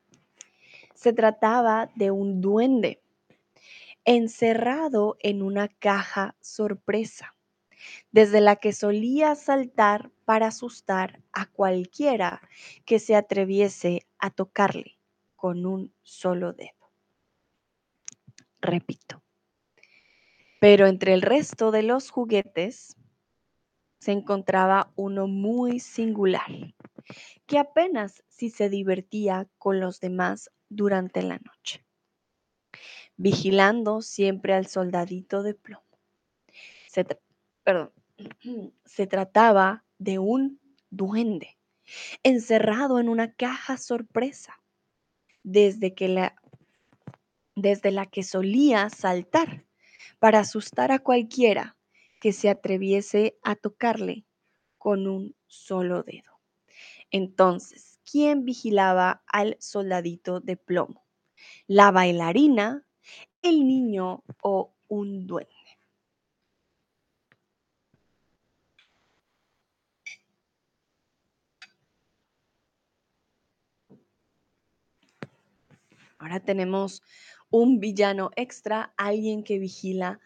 [0.94, 3.02] Se trataba de un duende
[4.04, 7.34] encerrado en una caja sorpresa,
[8.12, 12.40] desde la que solía saltar para asustar a cualquiera
[12.84, 14.98] que se atreviese a tocarle
[15.36, 16.90] con un solo dedo.
[18.60, 19.22] Repito.
[20.60, 22.96] Pero entre el resto de los juguetes
[24.04, 26.74] se encontraba uno muy singular,
[27.46, 31.86] que apenas si se divertía con los demás durante la noche,
[33.16, 35.86] vigilando siempre al soldadito de plomo.
[36.86, 37.06] Se,
[37.62, 37.92] perdón,
[38.84, 41.56] se trataba de un duende
[42.22, 44.60] encerrado en una caja sorpresa,
[45.42, 46.36] desde, que la,
[47.54, 49.64] desde la que solía saltar
[50.18, 51.78] para asustar a cualquiera
[52.24, 54.24] que se atreviese a tocarle
[54.78, 56.40] con un solo dedo.
[57.10, 61.04] Entonces, ¿quién vigilaba al soldadito de plomo?
[61.66, 62.86] ¿La bailarina,
[63.42, 65.52] el niño o un duende?
[76.16, 77.02] Ahora tenemos
[77.50, 80.20] un villano extra, alguien que vigila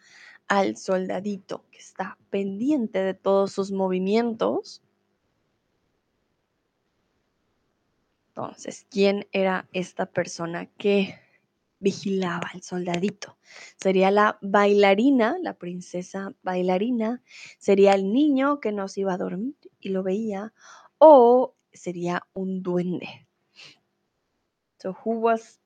[0.49, 4.81] al soldadito, que está pendiente de todos sus movimientos.
[8.29, 11.15] Entonces, ¿quién era esta persona que
[11.79, 13.37] vigilaba al soldadito?
[13.77, 17.21] Sería la bailarina, la princesa bailarina,
[17.59, 20.53] sería el niño que nos iba a dormir y lo veía,
[20.97, 23.27] o sería un duende.
[24.81, 25.59] So, who was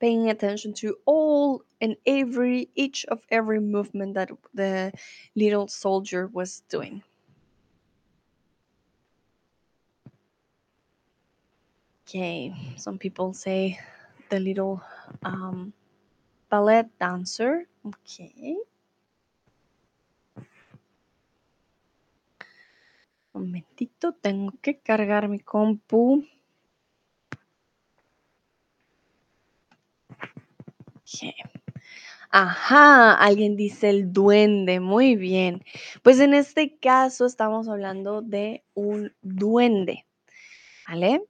[0.00, 4.92] paying attention to all and every each of every movement that the
[5.34, 7.02] little soldier was doing.
[12.08, 13.78] Okay, some people say
[14.30, 14.80] the little
[15.22, 15.72] um,
[16.48, 17.68] ballet dancer.
[17.84, 18.56] Okay.
[23.34, 26.24] Un momentito, tengo que cargar mi compu.
[32.30, 35.64] Ajá, alguien dice el duende, muy bien.
[36.02, 40.04] Pues en este caso estamos hablando de un duende,
[40.86, 41.24] ¿vale?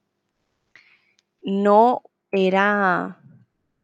[1.43, 2.03] No
[2.33, 3.20] era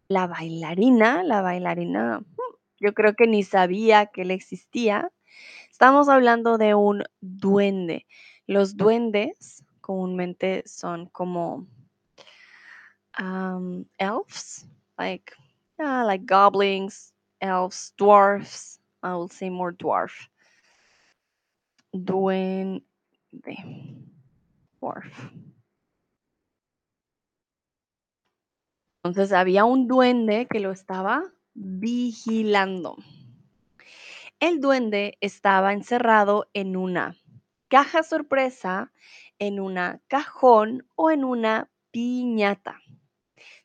[0.09, 5.11] la bailarina, la bailarina, mm, yo creo que ni sabía que él existía.
[5.70, 8.07] Estamos hablando de un duende.
[8.47, 11.66] Los duendes comúnmente son como
[13.99, 14.66] elves,
[14.99, 15.32] like
[15.78, 18.78] Yeah, like goblins, elves, dwarfs.
[19.02, 20.28] I will say more dwarf.
[21.92, 22.82] Duende.
[24.80, 25.32] Dwarf.
[29.04, 31.22] Entonces había un duende que lo estaba
[31.54, 32.96] vigilando.
[34.40, 37.16] El duende estaba encerrado en una
[37.68, 38.92] caja sorpresa,
[39.38, 42.80] en una cajón o en una piñata.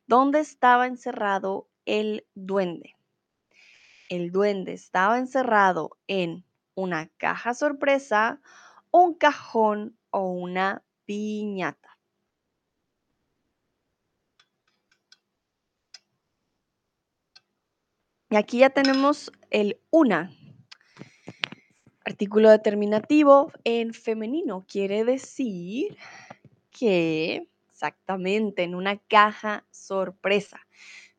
[0.07, 2.95] ¿Dónde estaba encerrado el duende.
[4.09, 8.41] El duende estaba encerrado en una caja sorpresa,
[8.91, 11.97] un cajón o una piñata.
[18.29, 20.31] Y aquí ya tenemos el una.
[22.05, 25.97] Artículo determinativo en femenino quiere decir
[26.69, 30.59] que Exactamente, en una caja sorpresa.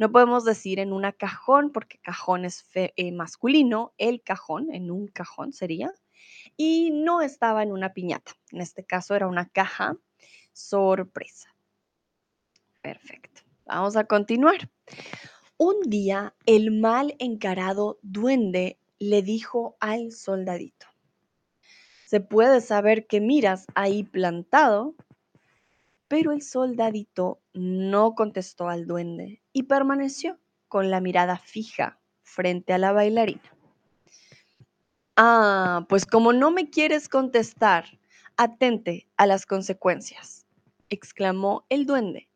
[0.00, 5.08] No podemos decir en una cajón porque cajón es eh, masculino, el cajón, en un
[5.08, 5.92] cajón sería,
[6.56, 8.32] y no estaba en una piñata.
[8.50, 9.98] En este caso era una caja
[10.54, 11.54] sorpresa.
[12.80, 13.42] Perfecto.
[13.66, 14.70] Vamos a continuar.
[15.58, 20.86] Un día el mal encarado duende le dijo al soldadito,
[22.06, 24.94] se puede saber que miras ahí plantado,
[26.08, 30.38] pero el soldadito no contestó al duende y permaneció
[30.68, 33.56] con la mirada fija frente a la bailarina.
[35.16, 37.84] Ah, pues como no me quieres contestar,
[38.36, 40.46] atente a las consecuencias,
[40.88, 42.28] exclamó el duende,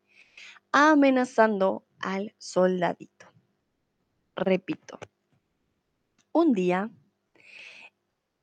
[0.71, 3.31] amenazando al soldadito.
[4.35, 4.99] Repito,
[6.31, 6.91] un día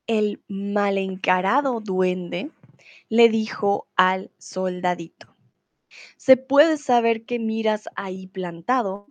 [0.07, 2.51] el mal encarado duende
[3.09, 5.32] le dijo al soldadito,
[6.17, 9.09] se puede saber que miras ahí plantado,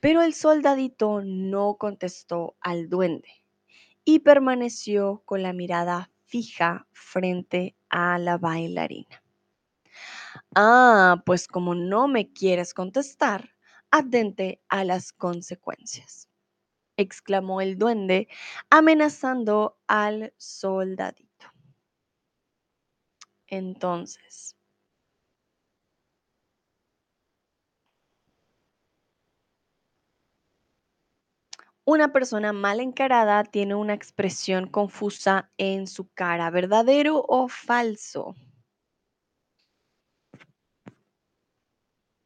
[0.00, 3.44] pero el soldadito no contestó al duende
[4.04, 9.22] y permaneció con la mirada fija frente a la bailarina.
[10.54, 13.50] Ah, pues como no me quieres contestar,
[13.90, 16.28] atente a las consecuencias,
[16.96, 18.28] exclamó el duende,
[18.70, 21.46] amenazando al soldadito.
[23.46, 24.53] Entonces,
[31.86, 38.34] una persona mal encarada tiene una expresión confusa en su cara, ¿verdadero o falso?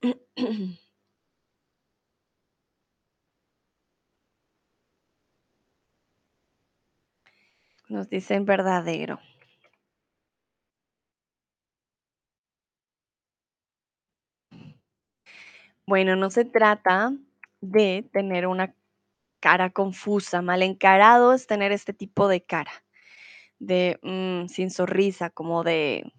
[7.89, 9.19] Nos dicen verdadero.
[15.87, 17.15] Bueno, no se trata
[17.63, 18.75] de tener una
[19.41, 22.73] cara confusa, mal encarado es tener este tipo de cara,
[23.59, 26.13] de mm, sin sonrisa, como de,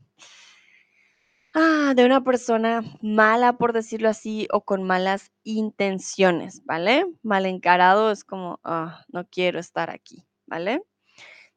[1.54, 7.06] ah, de una persona mala, por decirlo así, o con malas intenciones, ¿vale?
[7.24, 10.82] Mal encarado es como, ah, no quiero estar aquí, ¿vale?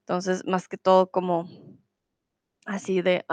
[0.00, 1.48] Entonces, más que todo como
[2.66, 3.24] así de,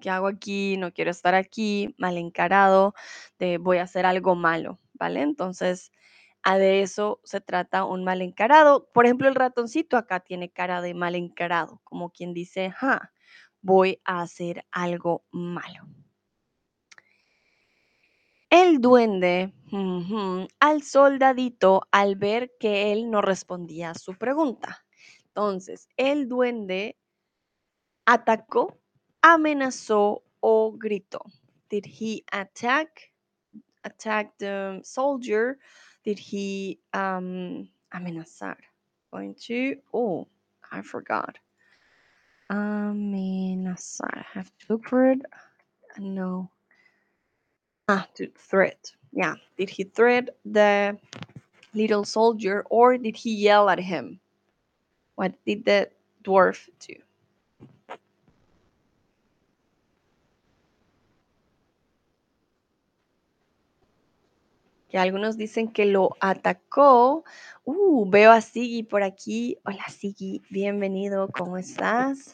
[0.00, 0.76] ¿qué hago aquí?
[0.76, 2.94] No quiero estar aquí, mal encarado,
[3.38, 5.22] de voy a hacer algo malo, ¿vale?
[5.22, 5.90] Entonces,
[6.42, 8.88] a de eso se trata un mal encarado.
[8.92, 13.12] Por ejemplo, el ratoncito acá tiene cara de mal encarado, como quien dice, ja,
[13.62, 15.86] voy a hacer algo malo.
[18.48, 19.52] El duende
[20.58, 24.84] al soldadito al ver que él no respondía a su pregunta.
[25.26, 26.98] Entonces, el duende
[28.06, 28.76] atacó,
[29.22, 31.20] amenazó o gritó.
[31.68, 33.12] Did he attack?
[33.84, 35.58] Attack the soldier?
[36.04, 38.56] Did he um, amenazar?
[39.12, 40.26] Going to, oh,
[40.70, 41.36] I forgot.
[42.50, 44.18] Amenazar.
[44.18, 45.20] I have to look for it.
[45.98, 46.50] No.
[47.88, 48.92] Ah, to threat.
[49.12, 49.34] Yeah.
[49.58, 50.98] Did he threat the
[51.74, 54.20] little soldier or did he yell at him?
[55.16, 55.90] What did the
[56.24, 56.94] dwarf do?
[64.90, 67.24] Que algunos dicen que lo atacó.
[67.64, 69.56] Uh, veo a Sigi por aquí.
[69.64, 72.32] Hola Sigi, bienvenido, ¿cómo estás?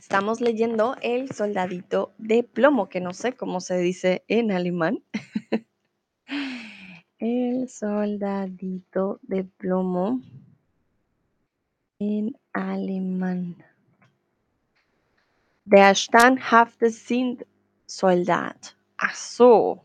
[0.00, 5.04] Estamos leyendo El soldadito de plomo, que no sé cómo se dice en alemán.
[7.18, 10.20] El soldadito de plomo
[11.98, 13.56] en alemán.
[15.64, 16.90] Der standhafte
[17.86, 18.81] Soldat.
[19.04, 19.82] Ach so.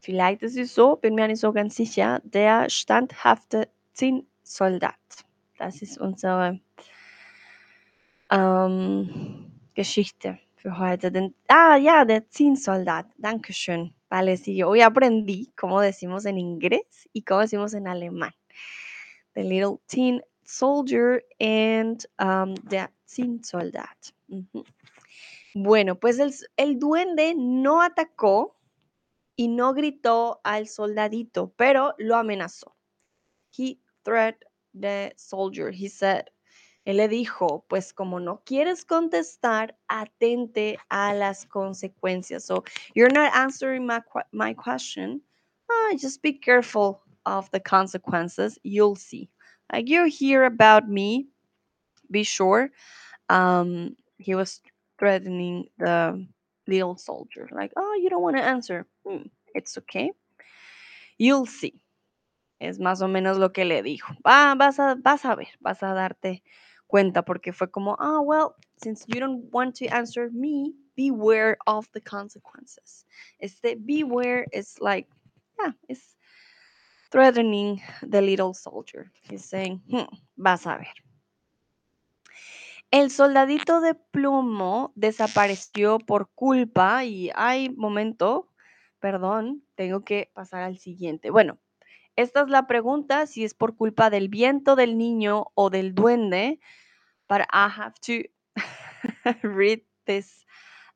[0.00, 2.22] Vielleicht ist es so, bin mir nicht so ganz sicher.
[2.24, 4.96] Der standhafte Zinnsoldat.
[5.58, 6.58] Das ist unsere
[8.30, 11.12] ähm, Geschichte für heute.
[11.12, 13.06] Den, ah, ja, der Zinnsoldat.
[13.18, 13.92] Dankeschön.
[14.08, 18.32] Vale, sí, hoy aprendí cómo decimos en inglés y cómo decimos en alemán.
[19.34, 24.14] The little tin soldier and um, the Zinnsoldat.
[24.28, 24.64] Uh -huh.
[25.54, 26.18] Bueno, pues
[26.56, 28.56] el, duende no atacó
[29.36, 32.74] y no gritó al soldadito, pero lo amenazó.
[33.56, 35.70] He threatened the soldier.
[35.70, 36.24] He said,
[36.84, 42.44] él le dijo, pues como no quieres contestar, atente a las consecuencias.
[42.44, 44.00] So you're not answering my,
[44.32, 45.22] my question.
[45.70, 48.58] Ah, just be careful of the consequences.
[48.62, 49.28] You'll see.
[49.72, 51.28] Like you hear about me,
[52.10, 52.70] be sure.
[53.28, 54.60] Um, he was
[55.02, 56.24] threatening the
[56.68, 57.48] little soldier.
[57.50, 58.86] Like, oh, you don't want to answer.
[59.04, 60.12] Mm, it's okay.
[61.18, 61.82] You'll see.
[62.60, 64.14] Es más o menos lo que le dijo.
[64.24, 66.42] Va, vas, a, vas a ver, vas a darte
[66.86, 71.88] cuenta porque fue como, ah, well, since you don't want to answer me, beware of
[71.94, 73.04] the consequences.
[73.40, 75.08] Este beware is like,
[75.58, 76.14] yeah, it's
[77.10, 79.10] threatening the little soldier.
[79.28, 80.86] He's saying, hmm, vas a ver.
[82.92, 88.50] El soldadito de plomo desapareció por culpa y hay momento,
[89.00, 91.30] perdón, tengo que pasar al siguiente.
[91.30, 91.58] Bueno,
[92.16, 96.60] esta es la pregunta, si es por culpa del viento del niño o del duende,
[97.30, 98.28] but I have to
[99.42, 100.44] read this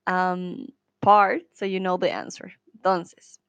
[0.07, 0.67] um,
[1.01, 2.53] part so you know the answer.
[2.75, 3.41] Entonces,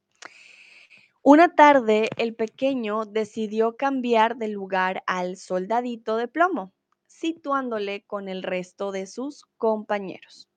[1.22, 6.72] una tarde el pequeño decidió cambiar de lugar al soldadito de plomo,
[7.20, 10.50] situándole con el resto de sus compañeros,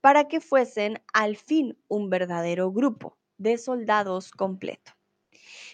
[0.00, 4.92] para que fuesen al fin un verdadero grupo de soldados completo.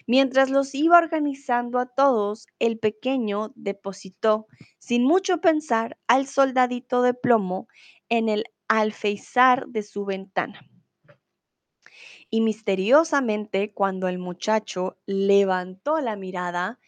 [0.06, 4.46] Mientras los iba organizando a todos, el pequeño depositó,
[4.78, 7.68] sin mucho pensar, al soldadito de plomo
[8.08, 10.60] en el alféizar de su ventana.
[12.30, 16.78] Y misteriosamente, cuando el muchacho levantó la mirada,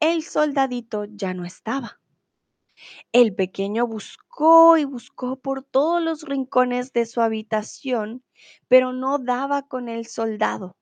[0.00, 2.00] el soldadito ya no estaba.
[3.12, 8.24] El pequeño buscó y buscó por todos los rincones de su habitación,
[8.68, 10.76] pero no daba con el soldado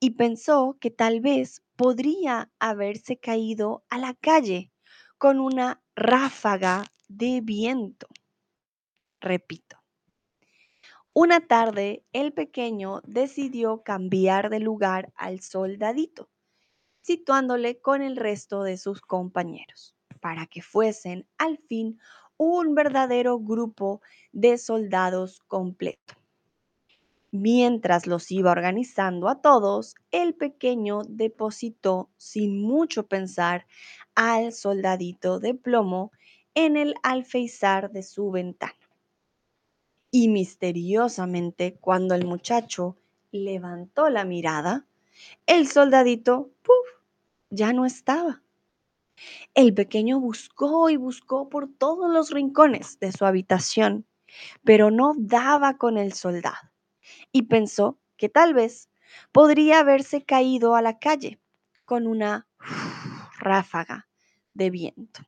[0.00, 4.72] y pensó que tal vez podría haberse caído a la calle
[5.18, 8.08] con una ráfaga de viento.
[9.20, 9.76] Repito.
[11.12, 16.30] Una tarde el pequeño decidió cambiar de lugar al soldadito,
[17.02, 21.98] situándole con el resto de sus compañeros, para que fuesen al fin
[22.36, 24.00] un verdadero grupo
[24.32, 26.14] de soldados completo.
[27.32, 33.66] Mientras los iba organizando a todos, el pequeño depositó sin mucho pensar
[34.14, 36.12] al soldadito de plomo
[36.54, 38.74] en el alféizar de su ventana.
[40.10, 42.96] Y misteriosamente, cuando el muchacho
[43.30, 44.86] levantó la mirada,
[45.46, 46.74] el soldadito, ¡puf!,
[47.50, 48.42] ya no estaba.
[49.54, 54.06] El pequeño buscó y buscó por todos los rincones de su habitación,
[54.64, 56.70] pero no daba con el soldado
[57.32, 58.88] y pensó que tal vez
[59.32, 61.40] podría haberse caído a la calle
[61.84, 62.46] con una
[63.40, 64.08] ráfaga
[64.54, 65.22] de viento.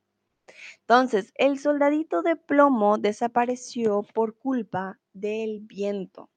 [0.81, 6.29] Entonces, el soldadito de plomo desapareció por culpa del viento.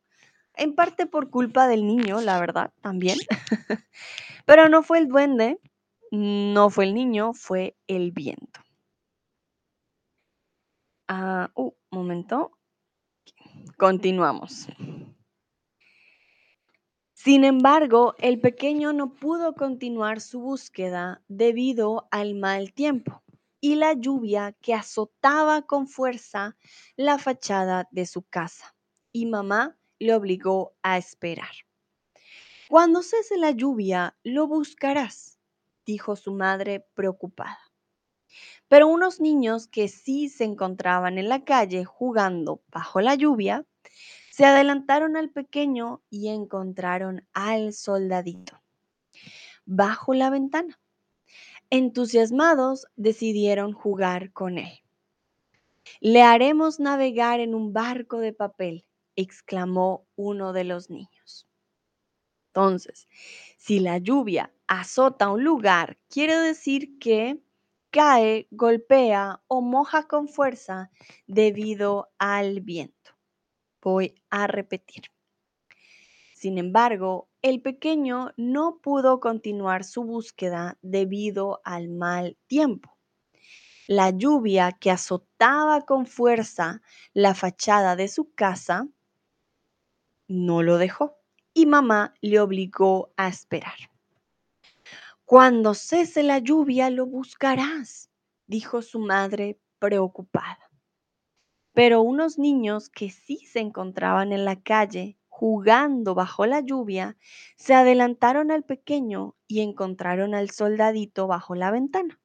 [0.55, 3.19] En parte por culpa del niño, la verdad, también.
[4.47, 5.59] Pero no fue el duende,
[6.11, 8.61] no fue el niño, fue el viento.
[11.09, 12.53] Ah, uh, momento.
[13.77, 14.69] Continuamos.
[17.13, 23.23] Sin embargo, el pequeño no pudo continuar su búsqueda debido al mal tiempo
[23.61, 26.57] y la lluvia que azotaba con fuerza
[26.97, 28.77] la fachada de su casa,
[29.13, 31.51] y mamá le obligó a esperar.
[32.69, 35.36] Cuando cese la lluvia, lo buscarás,
[35.87, 37.59] dijo su madre preocupada.
[38.69, 43.65] Pero unos niños que sí se encontraban en la calle jugando bajo la lluvia
[44.31, 48.61] se adelantaron al pequeño y encontraron al soldadito
[49.65, 50.79] bajo la ventana.
[51.71, 54.81] Entusiasmados decidieron jugar con él.
[56.01, 58.85] Le haremos navegar en un barco de papel,
[59.17, 61.49] exclamó uno de los niños.
[62.49, 63.09] Entonces,
[63.57, 67.41] si la lluvia azota un lugar, quiere decir que
[67.91, 70.91] cae, golpea o moja con fuerza
[71.27, 73.13] debido al viento.
[73.81, 75.05] Voy a repetir.
[76.35, 82.97] Sin embargo, el pequeño no pudo continuar su búsqueda debido al mal tiempo.
[83.89, 86.83] La lluvia que azotaba con fuerza
[87.15, 88.89] la fachada de su casa
[90.29, 91.17] no lo dejó
[91.55, 93.96] y mamá le obligó a esperar.
[95.29, 98.13] Cuando cese la lluvia lo buscarás,
[98.47, 100.71] dijo su madre preocupada.
[101.73, 107.17] Pero unos niños que sí se encontraban en la calle jugando bajo la lluvia,
[107.57, 112.21] se adelantaron al pequeño y encontraron al soldadito bajo la ventana.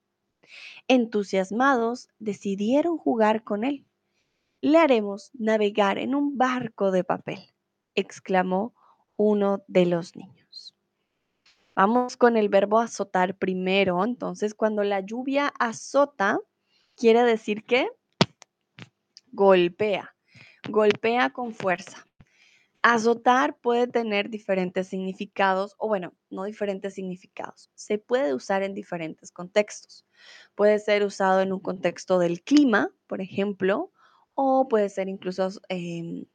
[0.88, 3.84] Entusiasmados, decidieron jugar con él.
[4.62, 7.40] Le haremos navegar en un barco de papel,
[7.96, 8.76] exclamó
[9.18, 10.41] uno de los niños.
[11.76, 14.04] Vamos con el verbo azotar primero.
[14.04, 16.40] Entonces, cuando la lluvia azota,
[16.96, 17.90] quiere decir que
[19.32, 20.16] golpea.
[20.70, 22.06] golpea con fuerza.
[22.84, 27.70] Azotar puede tener diferentes significados, o bueno, no diferentes significados.
[27.76, 30.06] Se puede usar en diferentes contextos.
[30.56, 33.92] Puede ser usado en un contexto del clima, por ejemplo,
[34.34, 36.26] o puede ser incluso em,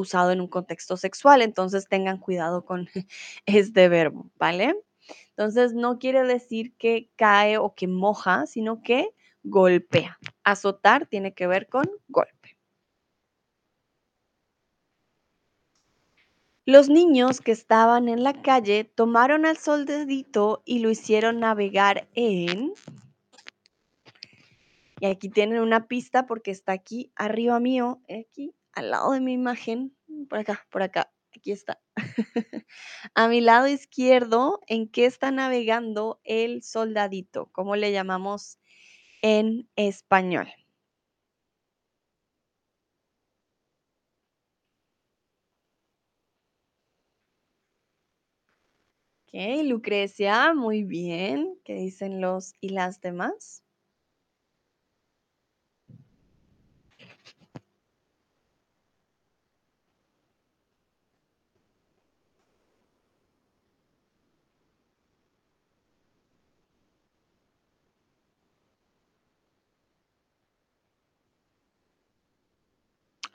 [0.00, 1.42] usado en un contexto sexual.
[1.42, 2.88] Entonces tengan cuidado con
[3.46, 4.74] este verbo, ¿vale?
[5.30, 9.10] Entonces no quiere decir que cae o que moja, sino que
[9.42, 10.18] golpea.
[10.44, 12.56] Azotar tiene que ver con golpe.
[16.66, 22.74] Los niños que estaban en la calle tomaron al soldadito y lo hicieron navegar en...
[25.00, 29.32] Y aquí tienen una pista porque está aquí arriba mío, aquí al lado de mi
[29.34, 29.96] imagen,
[30.28, 31.80] por acá, por acá, aquí está.
[33.14, 37.50] A mi lado izquierdo, ¿en qué está navegando el soldadito?
[37.52, 38.58] ¿Cómo le llamamos
[39.22, 40.48] en español?
[49.26, 51.58] Ok, Lucrecia, muy bien.
[51.64, 53.62] ¿Qué dicen los y las demás?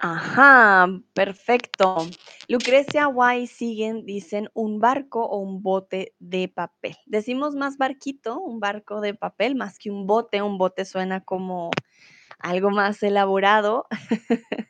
[0.07, 2.07] Ajá, perfecto.
[2.47, 6.95] Lucrecia White siguen, dicen un barco o un bote de papel.
[7.07, 10.43] Decimos más barquito, un barco de papel, más que un bote.
[10.43, 11.71] Un bote suena como
[12.37, 13.87] algo más elaborado.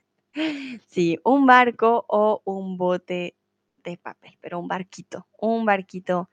[0.88, 3.36] sí, un barco o un bote
[3.84, 6.30] de papel, pero un barquito, un barquito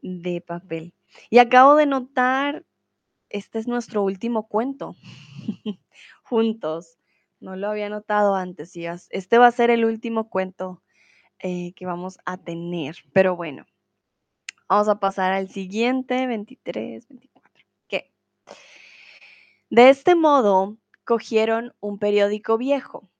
[0.00, 0.94] de papel.
[1.28, 2.64] Y acabo de notar,
[3.30, 4.94] este es nuestro último cuento,
[6.22, 6.98] juntos.
[7.44, 10.82] No lo había notado antes, y este va a ser el último cuento
[11.40, 13.66] eh, que vamos a tener, pero bueno.
[14.66, 17.66] Vamos a pasar al siguiente, 23, 24.
[17.86, 18.14] ¿Qué?
[19.68, 23.10] De este modo, cogieron un periódico viejo,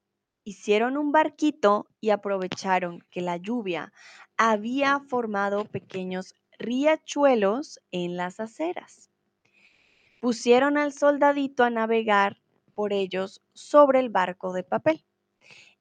[0.43, 3.93] hicieron un barquito y aprovecharon que la lluvia
[4.39, 9.11] había formado pequeños riachuelos en las aceras.
[10.23, 12.41] Pusieron al soldadito a navegar
[12.75, 15.05] por ellos sobre el barco de papel.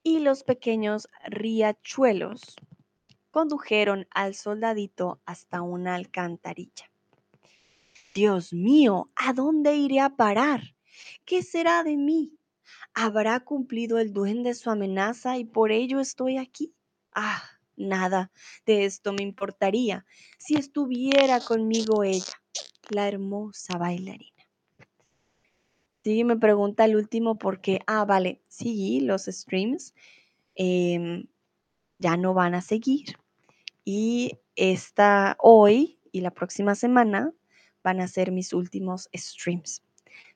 [0.03, 2.55] Y los pequeños riachuelos
[3.31, 6.91] condujeron al soldadito hasta una alcantarilla.
[8.13, 10.75] Dios mío, ¿a dónde iré a parar?
[11.25, 12.37] ¿Qué será de mí?
[12.93, 16.75] ¿Habrá cumplido el duende su amenaza y por ello estoy aquí?
[17.15, 17.43] Ah,
[17.75, 18.31] nada
[18.65, 20.05] de esto me importaría
[20.37, 22.41] si estuviera conmigo ella,
[22.89, 24.32] la hermosa bailarina.
[26.03, 29.93] Sí, me pregunta el último porque, ah, vale, sí, los streams
[30.55, 31.27] em,
[31.99, 33.17] ya no van a seguir.
[33.85, 37.33] Y esta hoy y la próxima semana
[37.83, 39.83] van a ser mis últimos streams.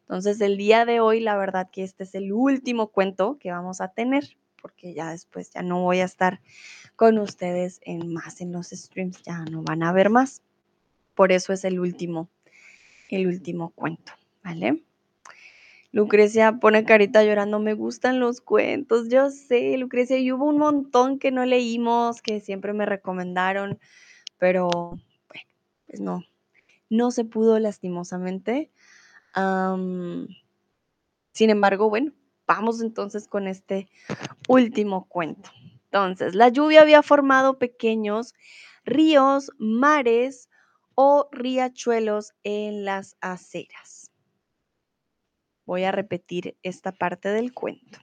[0.02, 3.82] Entonces, el día de hoy, la verdad que este es el último cuento que vamos
[3.82, 6.42] a tener, porque ya después ya no voy a estar
[6.96, 10.44] con ustedes en más en los streams, ya no van a ver más.
[11.14, 12.30] Por eso es el último,
[13.10, 14.14] el último cuento,
[14.44, 14.87] ¿vale?
[15.92, 21.18] Lucrecia pone carita llorando, me gustan los cuentos, yo sé, Lucrecia, y hubo un montón
[21.18, 23.80] que no leímos, que siempre me recomendaron,
[24.38, 25.48] pero bueno,
[25.88, 26.24] pues no,
[26.90, 28.70] no se pudo lastimosamente.
[31.32, 32.12] sin embargo, bueno,
[32.48, 33.88] vamos entonces con este
[34.48, 35.52] último cuento.
[35.86, 38.34] Entonces, la lluvia había formado pequeños
[38.84, 40.50] ríos, mares
[40.96, 43.97] o riachuelos en las aceras.
[45.68, 48.00] Voy a repetir esta parte del cuento.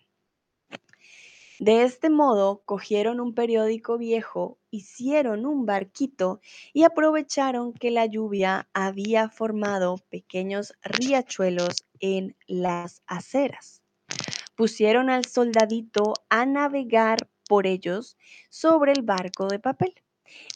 [1.58, 6.40] De este modo, cogieron un periódico viejo, hicieron un barquito
[6.74, 13.82] y aprovecharon que la lluvia había formado pequeños riachuelos en las aceras.
[14.56, 18.18] Pusieron al soldadito a navegar por ellos
[18.50, 19.94] sobre el barco de papel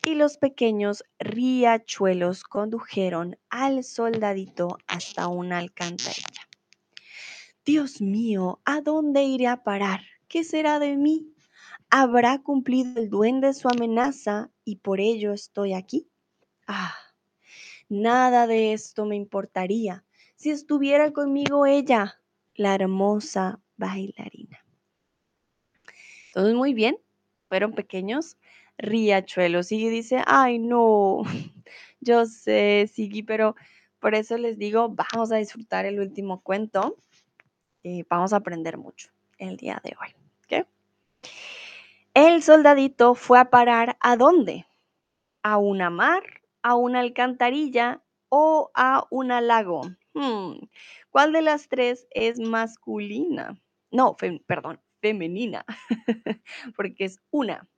[0.06, 6.38] y los pequeños riachuelos condujeron al soldadito hasta una alcantarilla.
[7.69, 10.01] Dios mío, ¿a dónde iré a parar?
[10.27, 11.35] ¿Qué será de mí?
[11.91, 16.09] ¿Habrá cumplido el duende su amenaza y por ello estoy aquí?
[16.66, 16.95] Ah,
[17.91, 20.03] nada de esto me importaría
[20.35, 22.23] si estuviera conmigo ella,
[22.55, 24.64] la hermosa bailarina.
[26.29, 26.97] Entonces, muy bien,
[27.51, 28.39] fueron pequeños
[28.79, 29.73] riachuelos.
[29.73, 31.21] Y dice, ay, no,
[32.01, 33.57] yo sé, Sigui, pero
[33.99, 36.97] por eso les digo, vamos a disfrutar el último cuento.
[38.09, 40.14] Vamos a aprender mucho el día de hoy.
[42.14, 44.66] El soldadito fue a parar ¿a dónde?
[45.45, 46.22] ¿A una mar,
[46.62, 49.82] a una alcantarilla o a una lago?
[50.14, 50.55] Hmm,
[51.11, 53.57] ¿Cuál de las tres es masculina?
[53.93, 54.16] No,
[54.47, 55.64] perdón, femenina,
[56.76, 57.68] porque es una.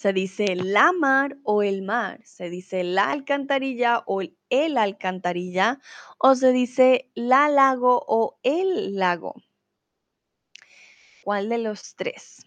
[0.00, 5.78] Se dice la mar o el mar, se dice la alcantarilla o el, alcantarilla,
[6.16, 9.34] o se dice la lago o el lago.
[11.22, 12.46] ¿Cuál de los tres?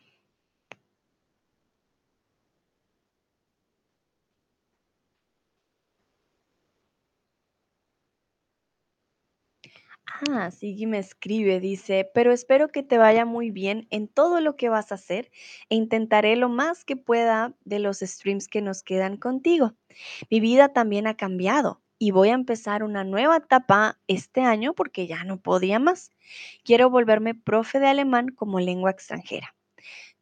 [10.21, 14.55] Ah, Sigui me escribe, dice, pero espero que te vaya muy bien en todo lo
[14.55, 15.31] que vas a hacer
[15.69, 19.73] e intentaré lo más que pueda de los streams que nos quedan contigo.
[20.29, 25.07] Mi vida también ha cambiado y voy a empezar una nueva etapa este año porque
[25.07, 26.11] ya no podía más.
[26.63, 29.55] Quiero volverme profe de alemán como lengua extranjera.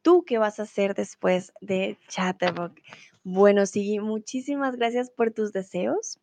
[0.02, 2.82] ¿Tú qué vas a hacer después de Chatterbox?
[3.24, 6.18] Bueno, Sigui, muchísimas gracias por tus deseos.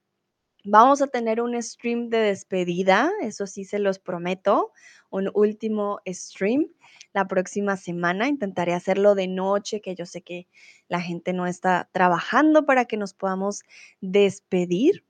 [0.71, 4.71] Vamos a tener un stream de despedida, eso sí se los prometo,
[5.09, 6.67] un último stream
[7.15, 8.29] la próxima semana.
[8.29, 10.47] Intentaré hacerlo de noche, que yo sé que
[10.89, 13.63] la gente no está trabajando para que nos podamos
[14.03, 15.05] despedir.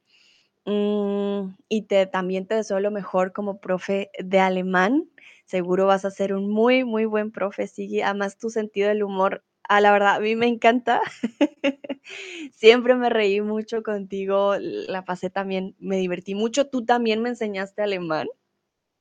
[0.65, 5.11] Mm, y te, también te deseo lo mejor como profe de alemán.
[5.45, 8.01] Seguro vas a ser un muy, muy buen profe, Sigui.
[8.03, 11.01] Además, tu sentido del humor, a la verdad, a mí me encanta.
[12.53, 16.69] Siempre me reí mucho contigo, la pasé también, me divertí mucho.
[16.69, 18.29] Tú también me enseñaste alemán.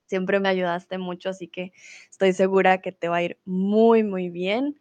[0.08, 1.74] Siempre me ayudaste mucho, así que
[2.12, 4.80] estoy segura que te va a ir muy, muy bien.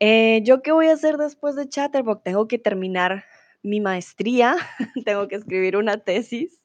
[0.00, 2.22] Eh, ¿Yo qué voy a hacer después de Chatterbox?
[2.22, 3.24] Tengo que terminar
[3.62, 4.56] mi maestría,
[5.06, 6.60] tengo que escribir una tesis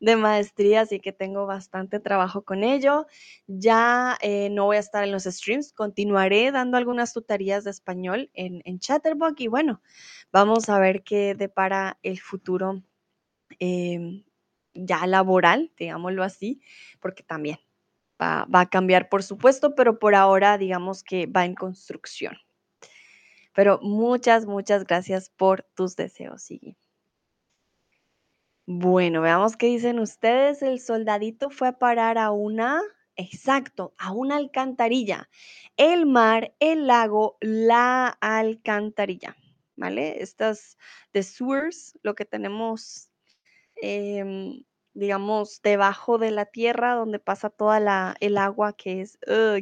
[0.00, 3.06] de maestría, así que tengo bastante trabajo con ello.
[3.46, 8.30] Ya eh, no voy a estar en los streams, continuaré dando algunas tutorías de español
[8.34, 9.82] en, en Chatterbox y bueno,
[10.32, 12.82] vamos a ver qué depara el futuro
[13.60, 14.24] eh,
[14.74, 16.60] ya laboral, digámoslo así,
[17.00, 17.58] porque también
[18.20, 22.36] va, va a cambiar, por supuesto, pero por ahora digamos que va en construcción.
[23.54, 26.76] Pero muchas, muchas gracias por tus deseos, Sigui.
[28.72, 30.62] Bueno, veamos qué dicen ustedes.
[30.62, 32.80] El soldadito fue a parar a una,
[33.16, 35.28] exacto, a una alcantarilla.
[35.76, 39.36] El mar, el lago, la alcantarilla,
[39.74, 40.22] ¿vale?
[40.22, 40.78] Estas
[41.12, 43.10] de sewers, lo que tenemos,
[43.74, 44.62] em,
[44.94, 49.60] digamos, debajo de la tierra, donde pasa toda la, el agua que es uh,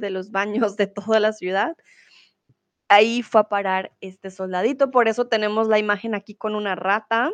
[0.00, 1.76] de los baños de toda la ciudad
[2.88, 4.90] ahí fue a parar este soldadito.
[4.90, 7.30] Por eso tenemos la imagen aquí con una rata.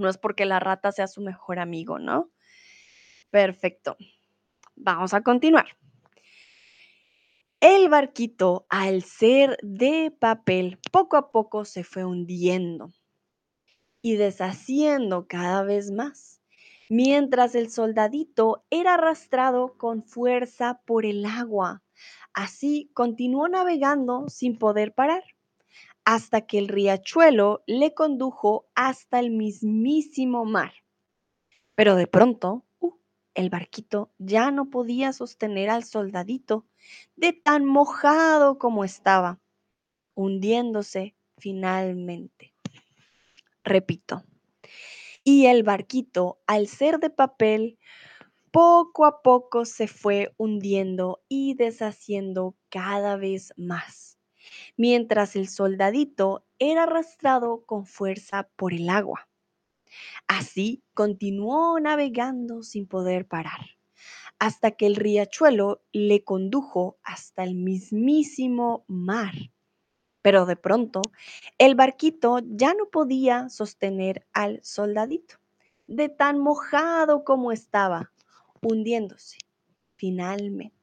[0.00, 2.30] No es porque la rata sea su mejor amigo, ¿no?
[3.28, 3.98] Perfecto.
[4.74, 5.76] Vamos a continuar.
[7.60, 12.94] El barquito, al ser de papel, poco a poco se fue hundiendo
[14.00, 16.40] y deshaciendo cada vez más,
[16.88, 21.82] mientras el soldadito era arrastrado con fuerza por el agua.
[22.32, 25.22] Así continuó navegando sin poder parar
[26.04, 30.72] hasta que el riachuelo le condujo hasta el mismísimo mar.
[31.74, 32.94] Pero de pronto, uh,
[33.34, 36.66] el barquito ya no podía sostener al soldadito
[37.16, 39.40] de tan mojado como estaba,
[40.14, 42.54] hundiéndose finalmente.
[43.62, 44.24] Repito,
[45.22, 47.78] y el barquito, al ser de papel,
[48.50, 54.19] poco a poco se fue hundiendo y deshaciendo cada vez más
[54.76, 59.28] mientras el soldadito era arrastrado con fuerza por el agua.
[60.26, 63.60] Así continuó navegando sin poder parar,
[64.38, 69.34] hasta que el riachuelo le condujo hasta el mismísimo mar.
[70.22, 71.02] Pero de pronto,
[71.58, 75.36] el barquito ya no podía sostener al soldadito,
[75.86, 78.12] de tan mojado como estaba,
[78.60, 79.38] hundiéndose
[79.96, 80.74] finalmente.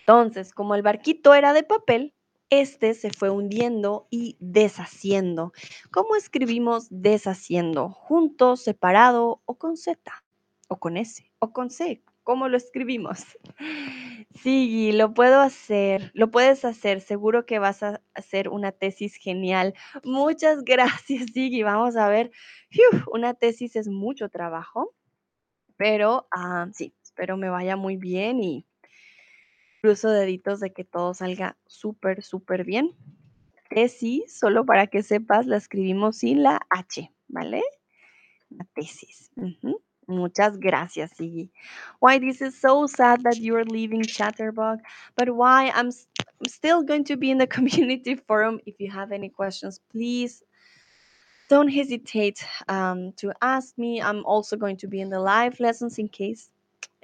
[0.00, 2.15] Entonces, como el barquito era de papel,
[2.50, 5.52] este se fue hundiendo y deshaciendo.
[5.90, 7.90] ¿Cómo escribimos deshaciendo?
[7.90, 10.00] ¿Junto, separado o con Z?
[10.68, 11.30] ¿O con S?
[11.38, 12.02] ¿O con C?
[12.22, 13.24] ¿Cómo lo escribimos?
[14.42, 19.72] Sí, lo puedo hacer, lo puedes hacer, seguro que vas a hacer una tesis genial.
[20.04, 21.62] Muchas gracias, Sigui.
[21.62, 22.30] Vamos a ver,
[23.10, 24.92] una tesis es mucho trabajo,
[25.76, 28.66] pero uh, sí, espero me vaya muy bien y
[29.86, 32.92] cruzo deditos de que todo salga súper, súper bien.
[33.70, 37.62] Tesis, solo para que sepas, la escribimos sin la H, ¿vale?
[38.50, 39.30] la tesis.
[40.08, 41.52] Muchas gracias, Siggy.
[42.00, 44.80] Why this is so sad that you're leaving Chatterbug,
[45.16, 45.92] but why I'm
[46.48, 48.58] still going to be in the community forum.
[48.66, 50.42] If you have any questions, please
[51.48, 54.02] don't hesitate um, to ask me.
[54.02, 56.50] I'm also going to be in the live lessons in case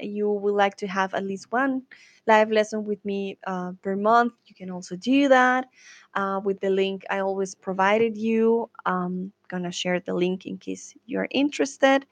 [0.03, 1.83] you would like to have at least one
[2.27, 4.33] live lesson with me uh, per month.
[4.47, 5.67] You can also do that
[6.15, 8.71] uh, with the link I always provided you.
[8.87, 12.07] I'm gonna share the link in case you're interested.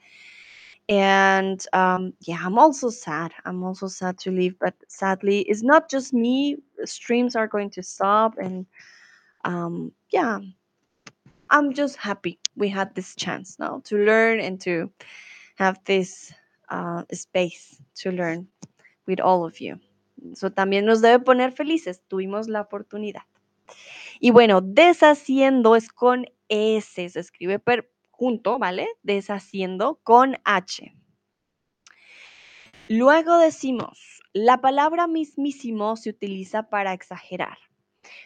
[0.89, 3.33] And um, yeah, I'm also sad.
[3.45, 6.57] I'm also sad to leave, but sadly, it's not just me.
[6.83, 8.65] Streams are going to stop, and
[9.45, 10.39] um, yeah,
[11.49, 14.91] I'm just happy we had this chance now to learn and to
[15.55, 16.33] have this
[16.71, 18.49] uh, space to learn
[19.05, 19.79] with all of you.
[20.31, 22.01] Eso también nos debe poner felices.
[22.07, 23.23] Tuvimos la oportunidad.
[24.19, 28.87] Y bueno, deshaciendo es con S, se escribe per, junto, ¿vale?
[29.03, 30.95] Deshaciendo con H.
[32.87, 37.57] Luego decimos, la palabra mismísimo se utiliza para exagerar.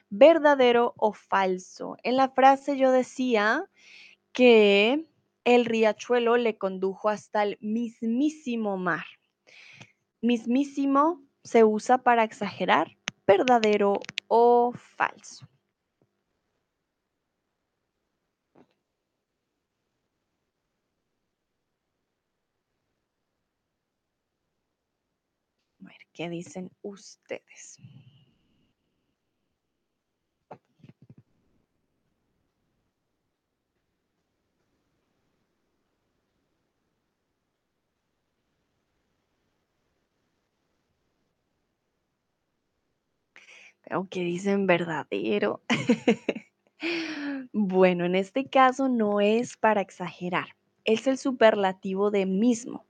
[0.09, 1.97] ¿Verdadero o falso?
[2.03, 3.65] En la frase yo decía
[4.31, 5.05] que
[5.45, 9.05] el riachuelo le condujo hasta el mismísimo mar.
[10.21, 15.47] Mismísimo se usa para exagerar, verdadero o falso.
[25.79, 27.77] A ver, ¿qué dicen ustedes?
[43.85, 45.61] Creo que dicen verdadero.
[47.53, 50.55] bueno, en este caso no es para exagerar,
[50.85, 52.85] es el superlativo de mismo.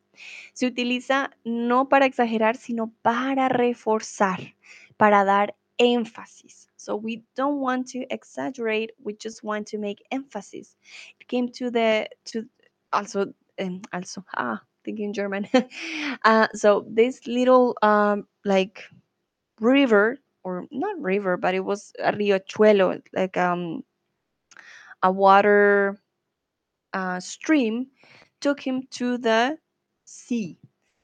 [0.54, 4.56] Se utiliza no para exagerar, sino para reforzar,
[4.96, 6.70] para dar énfasis.
[6.78, 10.78] So we don't want to exaggerate, we just want to make emphasis.
[11.20, 12.46] It came to the to
[12.94, 15.50] also um, also ah thinking German.
[16.24, 18.84] uh, so this little um like
[19.60, 23.84] river or not river, but it was a riachuelo, like um
[25.04, 26.00] a water
[26.94, 27.88] uh, stream
[28.40, 29.58] took him to the
[30.06, 30.58] sea.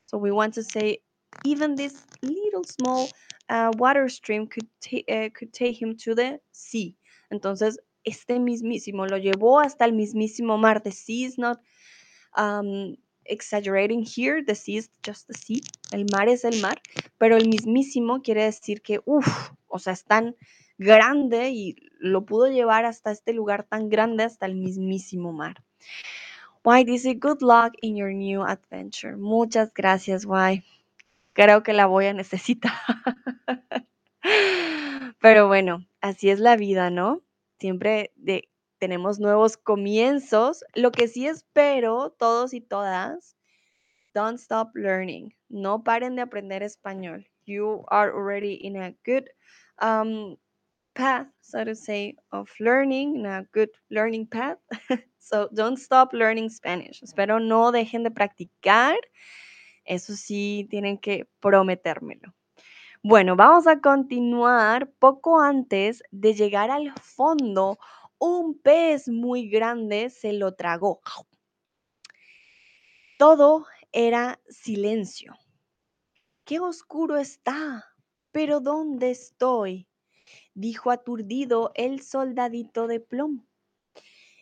[0.05, 0.99] So we want to say
[1.43, 3.09] even this little small
[3.49, 4.67] uh, water stream could,
[5.09, 6.95] uh, could take him to the sea.
[7.33, 10.81] Entonces, este mismísimo lo llevó hasta el mismísimo mar.
[10.83, 11.57] The sea is not
[12.37, 12.95] um,
[13.25, 15.61] exaggerating here, the sea is just the sea.
[15.91, 16.81] El mar es el mar,
[17.17, 20.35] pero el mismísimo quiere decir que, uff, o sea, es tan
[20.77, 25.63] grande y lo pudo llevar hasta este lugar tan grande, hasta el mismísimo mar.
[26.63, 29.15] Why dice good luck in your new adventure.
[29.17, 30.63] Muchas gracias, Why.
[31.33, 32.73] Creo que la voy a necesitar.
[35.19, 37.21] Pero bueno, así es la vida, ¿no?
[37.59, 38.49] Siempre de,
[38.81, 40.63] tenemos nuevos comienzos.
[40.73, 43.37] Lo que sí espero, todos y todas,
[44.15, 45.31] don't stop learning.
[45.49, 47.27] No paren de aprender español.
[47.45, 49.29] You are already in a good
[49.79, 50.35] um,
[50.95, 54.57] path, so to say, of learning, in a good learning path.
[55.19, 57.03] so don't stop learning Spanish.
[57.03, 58.97] Espero no dejen de practicar.
[59.85, 62.33] Eso sí, tienen que prometérmelo.
[63.03, 64.89] Bueno, vamos a continuar.
[64.97, 67.77] Poco antes de llegar al fondo,
[68.21, 71.01] un pez muy grande se lo tragó.
[73.17, 75.35] Todo era silencio.
[76.45, 77.83] ¡Qué oscuro está!
[78.31, 79.87] ¿Pero dónde estoy?
[80.53, 83.47] dijo aturdido el soldadito de plomo.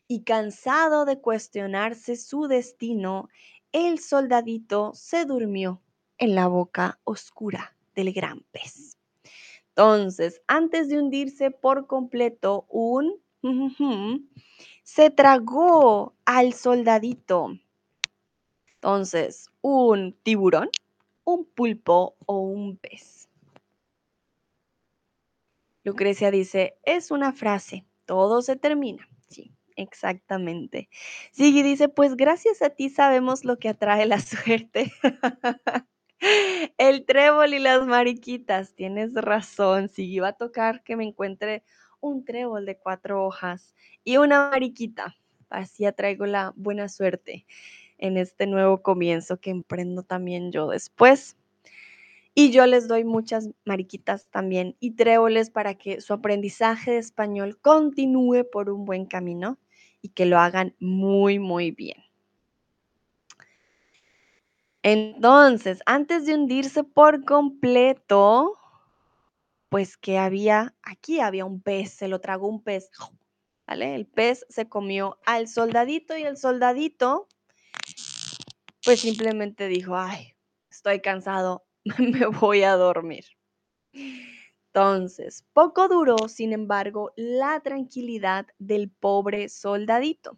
[0.09, 3.29] Y cansado de cuestionarse su destino,
[3.71, 5.81] el soldadito se durmió
[6.17, 8.97] en la boca oscura del gran pez.
[9.69, 13.21] Entonces, antes de hundirse por completo, un
[14.83, 17.57] se tragó al soldadito.
[18.75, 20.69] Entonces, un tiburón,
[21.23, 23.29] un pulpo o un pez.
[25.83, 29.07] Lucrecia dice, es una frase, todo se termina.
[29.27, 30.89] Sí, exactamente.
[31.31, 34.91] Siggy dice, pues gracias a ti sabemos lo que atrae la suerte.
[36.77, 39.89] El trébol y las mariquitas, tienes razón.
[39.89, 41.63] Siggy va a tocar que me encuentre
[42.01, 43.73] un trébol de cuatro hojas
[44.03, 45.15] y una mariquita.
[45.49, 47.45] Así atraigo la buena suerte
[47.97, 51.37] en este nuevo comienzo que emprendo también yo después.
[52.35, 57.59] Y yo les doy muchas mariquitas también y tréboles para que su aprendizaje de español
[57.59, 59.57] continúe por un buen camino
[60.01, 61.97] y que lo hagan muy, muy bien.
[64.83, 68.58] Entonces, antes de hundirse por completo,
[69.69, 72.89] pues que había, aquí había un pez, se lo tragó un pez,
[73.67, 73.95] ¿vale?
[73.95, 77.27] El pez se comió al soldadito y el soldadito,
[78.83, 80.35] pues simplemente dijo, ay,
[80.71, 81.65] estoy cansado,
[81.99, 83.25] me voy a dormir.
[84.73, 90.37] Entonces, poco duró, sin embargo, la tranquilidad del pobre soldadito,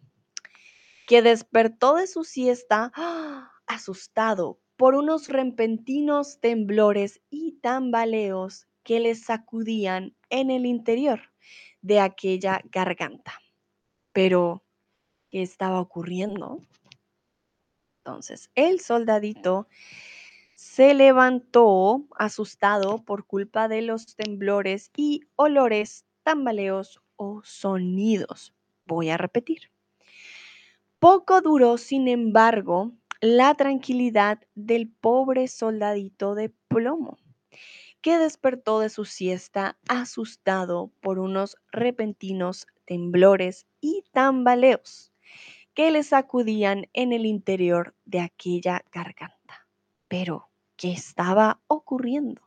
[1.06, 3.50] que despertó de su siesta ¡ah!
[3.66, 11.32] asustado por unos repentinos temblores y tambaleos que le sacudían en el interior
[11.80, 13.40] de aquella garganta.
[14.12, 14.64] Pero,
[15.30, 16.60] ¿qué estaba ocurriendo?
[18.04, 19.68] Entonces, el soldadito
[20.56, 28.54] se levantó asustado por culpa de los temblores y olores, tambaleos o sonidos.
[28.86, 29.70] Voy a repetir.
[30.98, 37.18] Poco duró, sin embargo, la tranquilidad del pobre soldadito de plomo,
[38.02, 45.12] que despertó de su siesta asustado por unos repentinos temblores y tambaleos
[45.72, 49.66] que le sacudían en el interior de aquella garganta.
[50.08, 52.42] Pero, ¿qué estaba ocurriendo?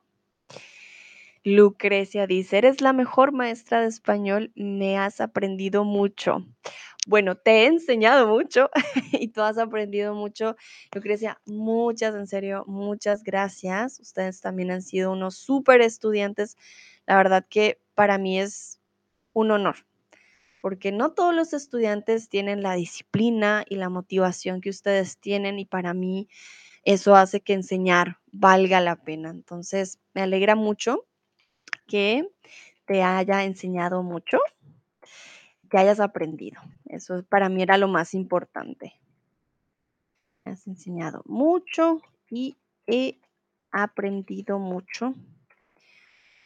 [1.43, 6.45] Lucrecia dice, eres la mejor maestra de español, me has aprendido mucho.
[7.06, 8.70] Bueno, te he enseñado mucho
[9.12, 10.56] y tú has aprendido mucho.
[10.93, 13.99] Lucrecia, muchas, en serio, muchas gracias.
[13.99, 16.58] Ustedes también han sido unos súper estudiantes.
[17.06, 18.80] La verdad que para mí es
[19.34, 19.76] un honor,
[20.62, 25.66] porque no todos los estudiantes tienen la disciplina y la motivación que ustedes tienen y
[25.66, 26.28] para mí
[26.84, 29.30] eso hace que enseñar valga la pena.
[29.30, 31.06] Entonces, me alegra mucho
[31.88, 32.28] que
[32.86, 34.39] te haya enseñado mucho,
[35.70, 36.61] que hayas aprendido.
[36.86, 38.93] Eso para mí era lo más importante.
[40.43, 42.57] Me has enseñado mucho y
[42.88, 43.20] he
[43.72, 45.13] aprendido mucho.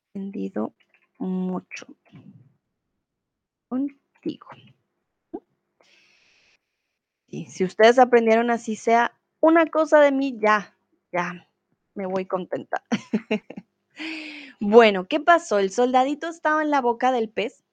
[0.09, 0.74] Aprendido
[1.20, 1.88] mucho
[3.67, 4.47] contigo.
[7.28, 10.76] Y si ustedes aprendieron así sea una cosa de mí, ya,
[11.11, 11.47] ya,
[11.93, 12.84] me voy contenta.
[14.59, 15.59] bueno, ¿qué pasó?
[15.59, 17.63] El soldadito estaba en la boca del pez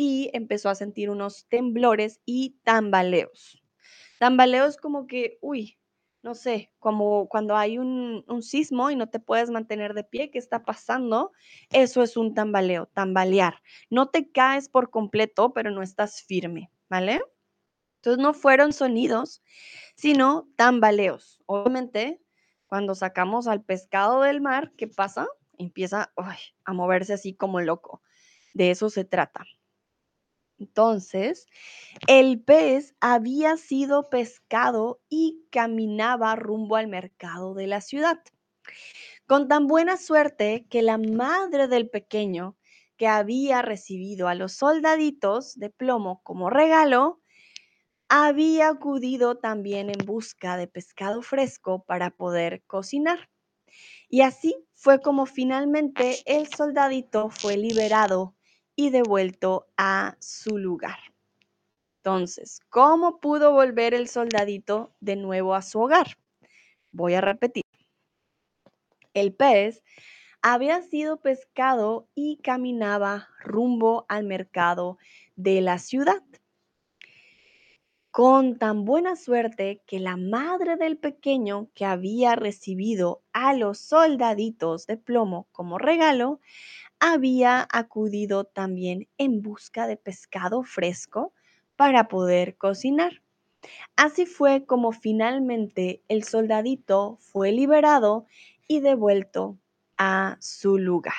[0.00, 3.60] y empezó a sentir unos temblores y tambaleos.
[4.20, 5.76] Tambaleos como que, uy,
[6.22, 10.38] no sé, como cuando hay un, sismo y no te puedes mantener de pie, ¿qué
[10.38, 11.32] está pasando?
[11.70, 13.60] Eso es un tambaleo, tambalear.
[13.90, 17.20] No te caes por completo, pero no estás firme, ¿vale?
[17.96, 19.42] Entonces no fueron sonidos,
[19.96, 21.42] sino tambaleos.
[21.46, 22.22] Obviamente,
[22.68, 25.26] cuando sacamos al pescado del mar, ¿qué pasa?
[25.58, 26.12] Empieza
[26.64, 28.00] a moverse así como loco.
[28.54, 29.44] De eso se trata.
[30.58, 31.46] Entonces,
[32.08, 38.20] el pez había sido pescado y caminaba rumbo al mercado de la ciudad.
[39.26, 42.56] Con tan buena suerte que la madre del pequeño,
[42.96, 47.20] que había recibido a los soldaditos de plomo como regalo,
[48.08, 53.30] había acudido también en busca de pescado fresco para poder cocinar.
[54.08, 58.37] Y así fue como finalmente el soldadito fue liberado
[58.78, 61.00] y devuelto a su lugar.
[61.96, 66.16] Entonces, ¿cómo pudo volver el soldadito de nuevo a su hogar?
[66.92, 67.64] Voy a repetir.
[69.14, 69.82] El pez
[70.42, 74.96] había sido pescado y caminaba rumbo al mercado
[75.34, 76.22] de la ciudad.
[78.12, 84.86] Con tan buena suerte que la madre del pequeño que había recibido a los soldaditos
[84.86, 86.40] de plomo como regalo,
[87.00, 91.32] había acudido también en busca de pescado fresco
[91.76, 93.22] para poder cocinar.
[93.96, 98.26] Así fue como finalmente el soldadito fue liberado
[98.66, 99.58] y devuelto
[99.96, 101.14] a su lugar.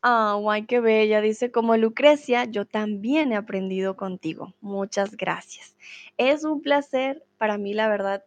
[0.00, 1.20] Ah, guay, qué bella.
[1.20, 4.54] Dice, como Lucrecia, yo también he aprendido contigo.
[4.60, 5.76] Muchas gracias.
[6.16, 8.24] Es un placer para mí, la verdad.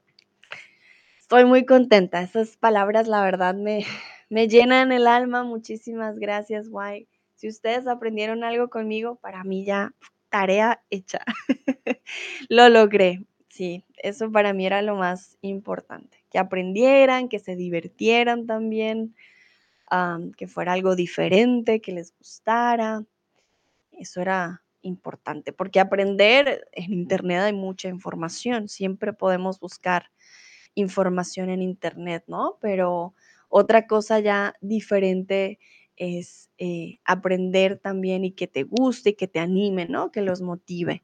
[1.20, 2.22] Estoy muy contenta.
[2.22, 3.86] Esas palabras, la verdad, me,
[4.32, 5.44] me llenan el alma.
[5.44, 7.10] Muchísimas gracias, guay.
[7.36, 9.94] Si ustedes aprendieron algo conmigo, para mí ya
[10.30, 11.20] tarea hecha.
[12.50, 13.26] lo logré.
[13.50, 16.24] Sí, eso para mí era lo más importante.
[16.32, 19.14] Que aprendieran, que se divirtieran también
[20.38, 23.04] que fuera algo diferente, que les gustara.
[23.92, 30.10] Eso era importante, porque aprender en Internet hay mucha información, siempre podemos buscar
[30.74, 32.58] información en Internet, ¿no?
[32.62, 33.14] Pero
[33.52, 35.60] otra cosa ya diferente
[35.98, 40.12] es eh, aprender también y que te guste y que te anime, ¿no?
[40.12, 41.04] Que los motive.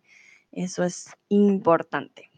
[0.51, 2.31] Eso es importante.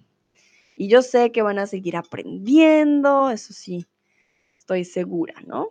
[0.76, 3.86] Y yo sé que van a seguir aprendiendo, eso sí,
[4.58, 5.70] estoy segura, ¿no?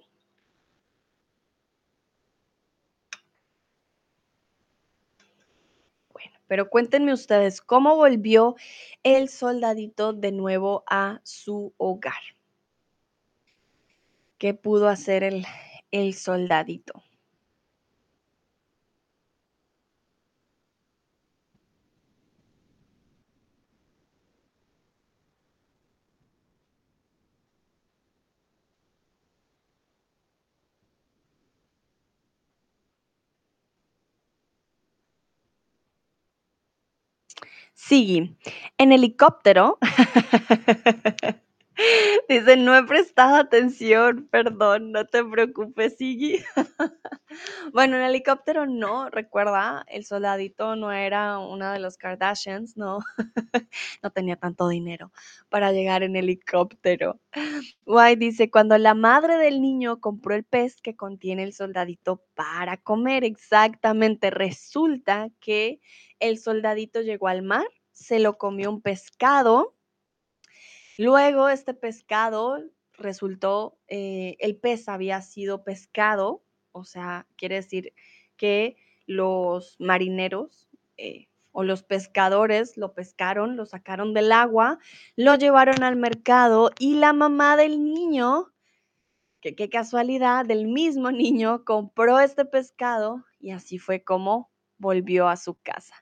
[6.12, 8.54] Bueno, pero cuéntenme ustedes, ¿cómo volvió
[9.02, 12.37] el soldadito de nuevo a su hogar?
[14.38, 15.46] ¿Qué pudo hacer el,
[15.90, 17.02] el soldadito?
[37.74, 38.36] Sí,
[38.78, 39.78] en helicóptero.
[42.28, 46.42] Dice, no he prestado atención, perdón, no te preocupes, Sigui.
[47.72, 52.98] bueno, en helicóptero no, recuerda, el soldadito no era una de los Kardashians, no,
[54.02, 55.12] no tenía tanto dinero
[55.48, 57.20] para llegar en helicóptero.
[57.86, 62.76] White dice, cuando la madre del niño compró el pez que contiene el soldadito para
[62.76, 65.80] comer, exactamente, resulta que
[66.18, 69.77] el soldadito llegó al mar, se lo comió un pescado
[70.98, 72.58] Luego este pescado
[72.94, 76.42] resultó, eh, el pez había sido pescado,
[76.72, 77.94] o sea, quiere decir
[78.36, 78.76] que
[79.06, 84.80] los marineros eh, o los pescadores lo pescaron, lo sacaron del agua,
[85.14, 88.52] lo llevaron al mercado y la mamá del niño,
[89.40, 95.36] que qué casualidad, del mismo niño compró este pescado y así fue como volvió a
[95.36, 95.94] su casa.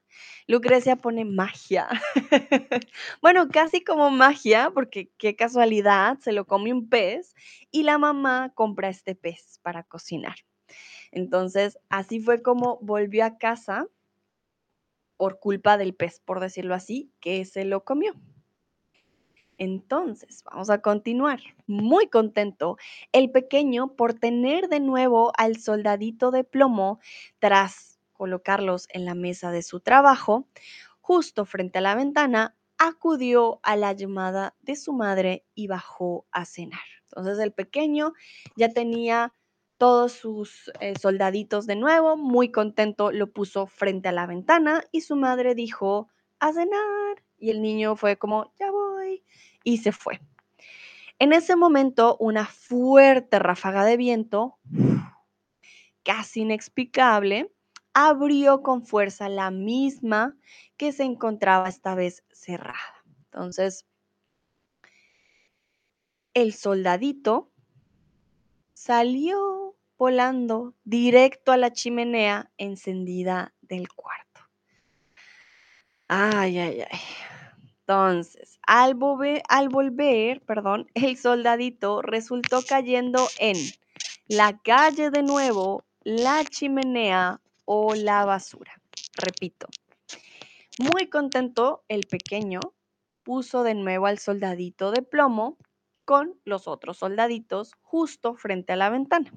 [0.47, 1.89] Lucrecia pone magia.
[3.23, 7.35] bueno, casi como magia, porque qué casualidad, se lo come un pez
[7.71, 10.37] y la mamá compra este pez para cocinar.
[11.11, 13.89] Entonces, así fue como volvió a casa
[15.17, 18.15] por culpa del pez, por decirlo así, que se lo comió.
[19.59, 21.41] Entonces, vamos a continuar.
[21.67, 22.77] Muy contento
[23.13, 27.01] el pequeño por tener de nuevo al soldadito de plomo
[27.39, 30.49] tras colocarlos en la mesa de su trabajo,
[31.01, 36.45] justo frente a la ventana, acudió a la llamada de su madre y bajó a
[36.45, 36.81] cenar.
[37.05, 38.13] Entonces el pequeño
[38.57, 39.33] ya tenía
[39.79, 45.03] todos sus eh, soldaditos de nuevo, muy contento, lo puso frente a la ventana y
[45.03, 47.23] su madre dijo, a cenar.
[47.39, 49.23] Y el niño fue como, ya voy,
[49.63, 50.21] y se fue.
[51.19, 54.59] En ese momento, una fuerte ráfaga de viento,
[56.03, 57.53] casi inexplicable,
[57.99, 60.37] abrió con fuerza la misma
[60.77, 63.03] que se encontraba esta vez cerrada.
[63.25, 63.87] Entonces,
[66.35, 67.51] el soldadito
[68.75, 74.43] salió volando directo a la chimenea encendida del cuarto.
[76.07, 77.01] Ay, ay, ay.
[77.81, 83.57] Entonces, al, volver, al volver, perdón, el soldadito resultó cayendo en
[84.29, 88.81] la calle de nuevo, la chimenea o la basura.
[89.15, 89.69] Repito,
[90.79, 92.61] muy contento el pequeño
[93.23, 95.59] puso de nuevo al soldadito de plomo
[96.07, 99.31] con los otros soldaditos justo frente a la ventana.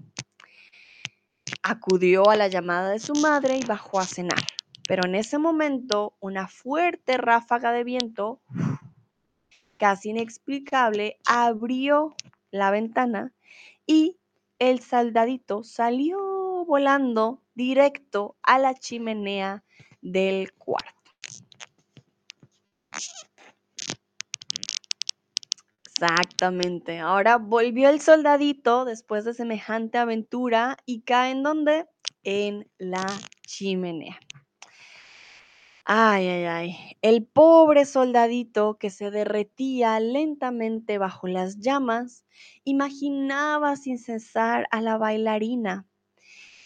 [1.63, 4.39] Acudió a la llamada de su madre y bajó a cenar.
[4.87, 8.41] Pero en ese momento una fuerte ráfaga de viento,
[9.77, 12.15] casi inexplicable, abrió
[12.51, 13.33] la ventana
[13.85, 14.17] y
[14.59, 16.38] el soldadito salió
[16.69, 19.63] volando directo a la chimenea
[20.01, 20.93] del cuarto.
[25.83, 26.99] Exactamente.
[26.99, 31.87] Ahora volvió el soldadito después de semejante aventura y cae en dónde?
[32.23, 33.05] En la
[33.45, 34.19] chimenea.
[35.83, 36.75] Ay, ay, ay.
[37.01, 42.25] El pobre soldadito que se derretía lentamente bajo las llamas
[42.63, 45.88] imaginaba sin cesar a la bailarina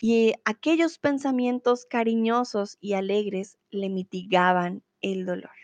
[0.05, 5.55] y aquellos pensamientos cariñosos y alegres le mitigaban el dolor.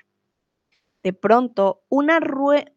[1.03, 2.21] De pronto, una,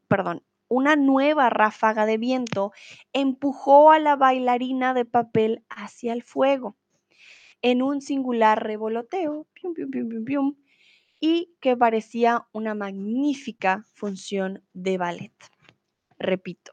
[0.08, 2.72] perdón, una nueva ráfaga de viento
[3.12, 6.76] empujó a la bailarina de papel hacia el fuego
[7.60, 9.46] en un singular revoloteo
[11.20, 15.34] y que parecía una magnífica función de ballet.
[16.18, 16.72] Repito,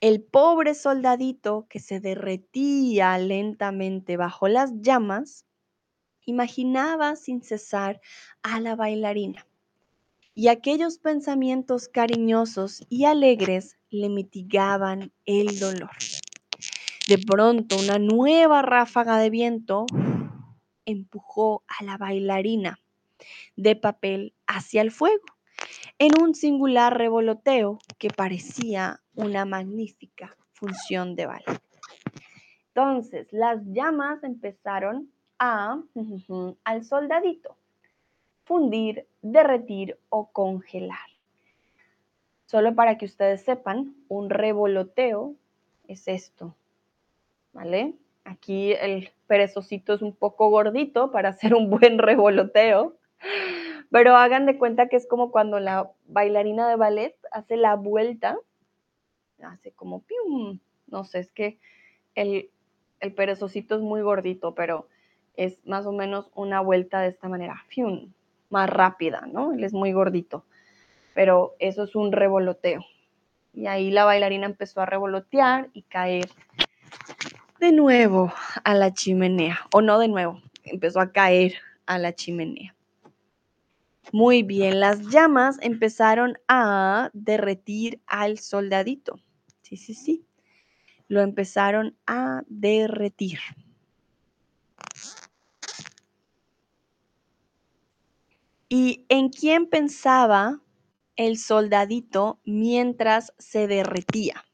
[0.00, 5.44] el pobre soldadito que se derretía lentamente bajo las llamas
[6.24, 8.00] imaginaba sin cesar
[8.42, 9.46] a la bailarina
[10.34, 15.90] y aquellos pensamientos cariñosos y alegres le mitigaban el dolor.
[17.06, 19.84] De pronto una nueva ráfaga de viento
[20.86, 22.78] empujó a la bailarina
[23.56, 25.24] de papel hacia el fuego
[25.98, 31.60] en un singular revoloteo que parecía una magnífica función de ballet.
[32.68, 35.80] Entonces, las llamas empezaron a,
[36.64, 37.56] al soldadito,
[38.44, 40.98] fundir, derretir o congelar.
[42.46, 45.34] Solo para que ustedes sepan, un revoloteo
[45.86, 46.54] es esto,
[47.52, 47.94] ¿vale?
[48.24, 52.96] Aquí el perezosito es un poco gordito para hacer un buen revoloteo,
[53.90, 58.36] pero hagan de cuenta que es como cuando la bailarina de ballet hace la vuelta,
[59.44, 61.58] hace como pium, no sé, es que
[62.14, 62.50] el,
[63.00, 64.88] el es muy gordito, pero
[65.36, 68.12] es más o menos una vuelta de esta manera, fium,
[68.50, 69.52] más rápida, ¿no?
[69.52, 70.44] Él es muy gordito,
[71.14, 72.84] pero eso es un revoloteo.
[73.52, 76.28] Y ahí la bailarina empezó a revolotear y caer
[77.58, 78.32] de nuevo
[78.64, 81.54] a la chimenea, o no de nuevo, empezó a caer
[81.86, 82.74] a la chimenea.
[84.12, 89.20] Muy bien, las llamas empezaron a derretir al soldadito.
[89.70, 90.26] Sí, sí, sí.
[91.06, 93.38] Lo empezaron a derretir.
[98.68, 100.60] ¿Y en quién pensaba
[101.14, 104.44] el soldadito mientras se derretía?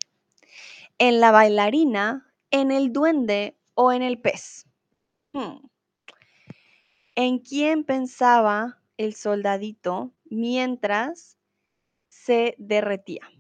[0.99, 4.67] ¿En la bailarina, en el duende o en el pez?
[5.33, 5.67] Hmm.
[7.15, 11.39] ¿En quién pensaba el soldadito mientras
[12.11, 13.31] se derretía?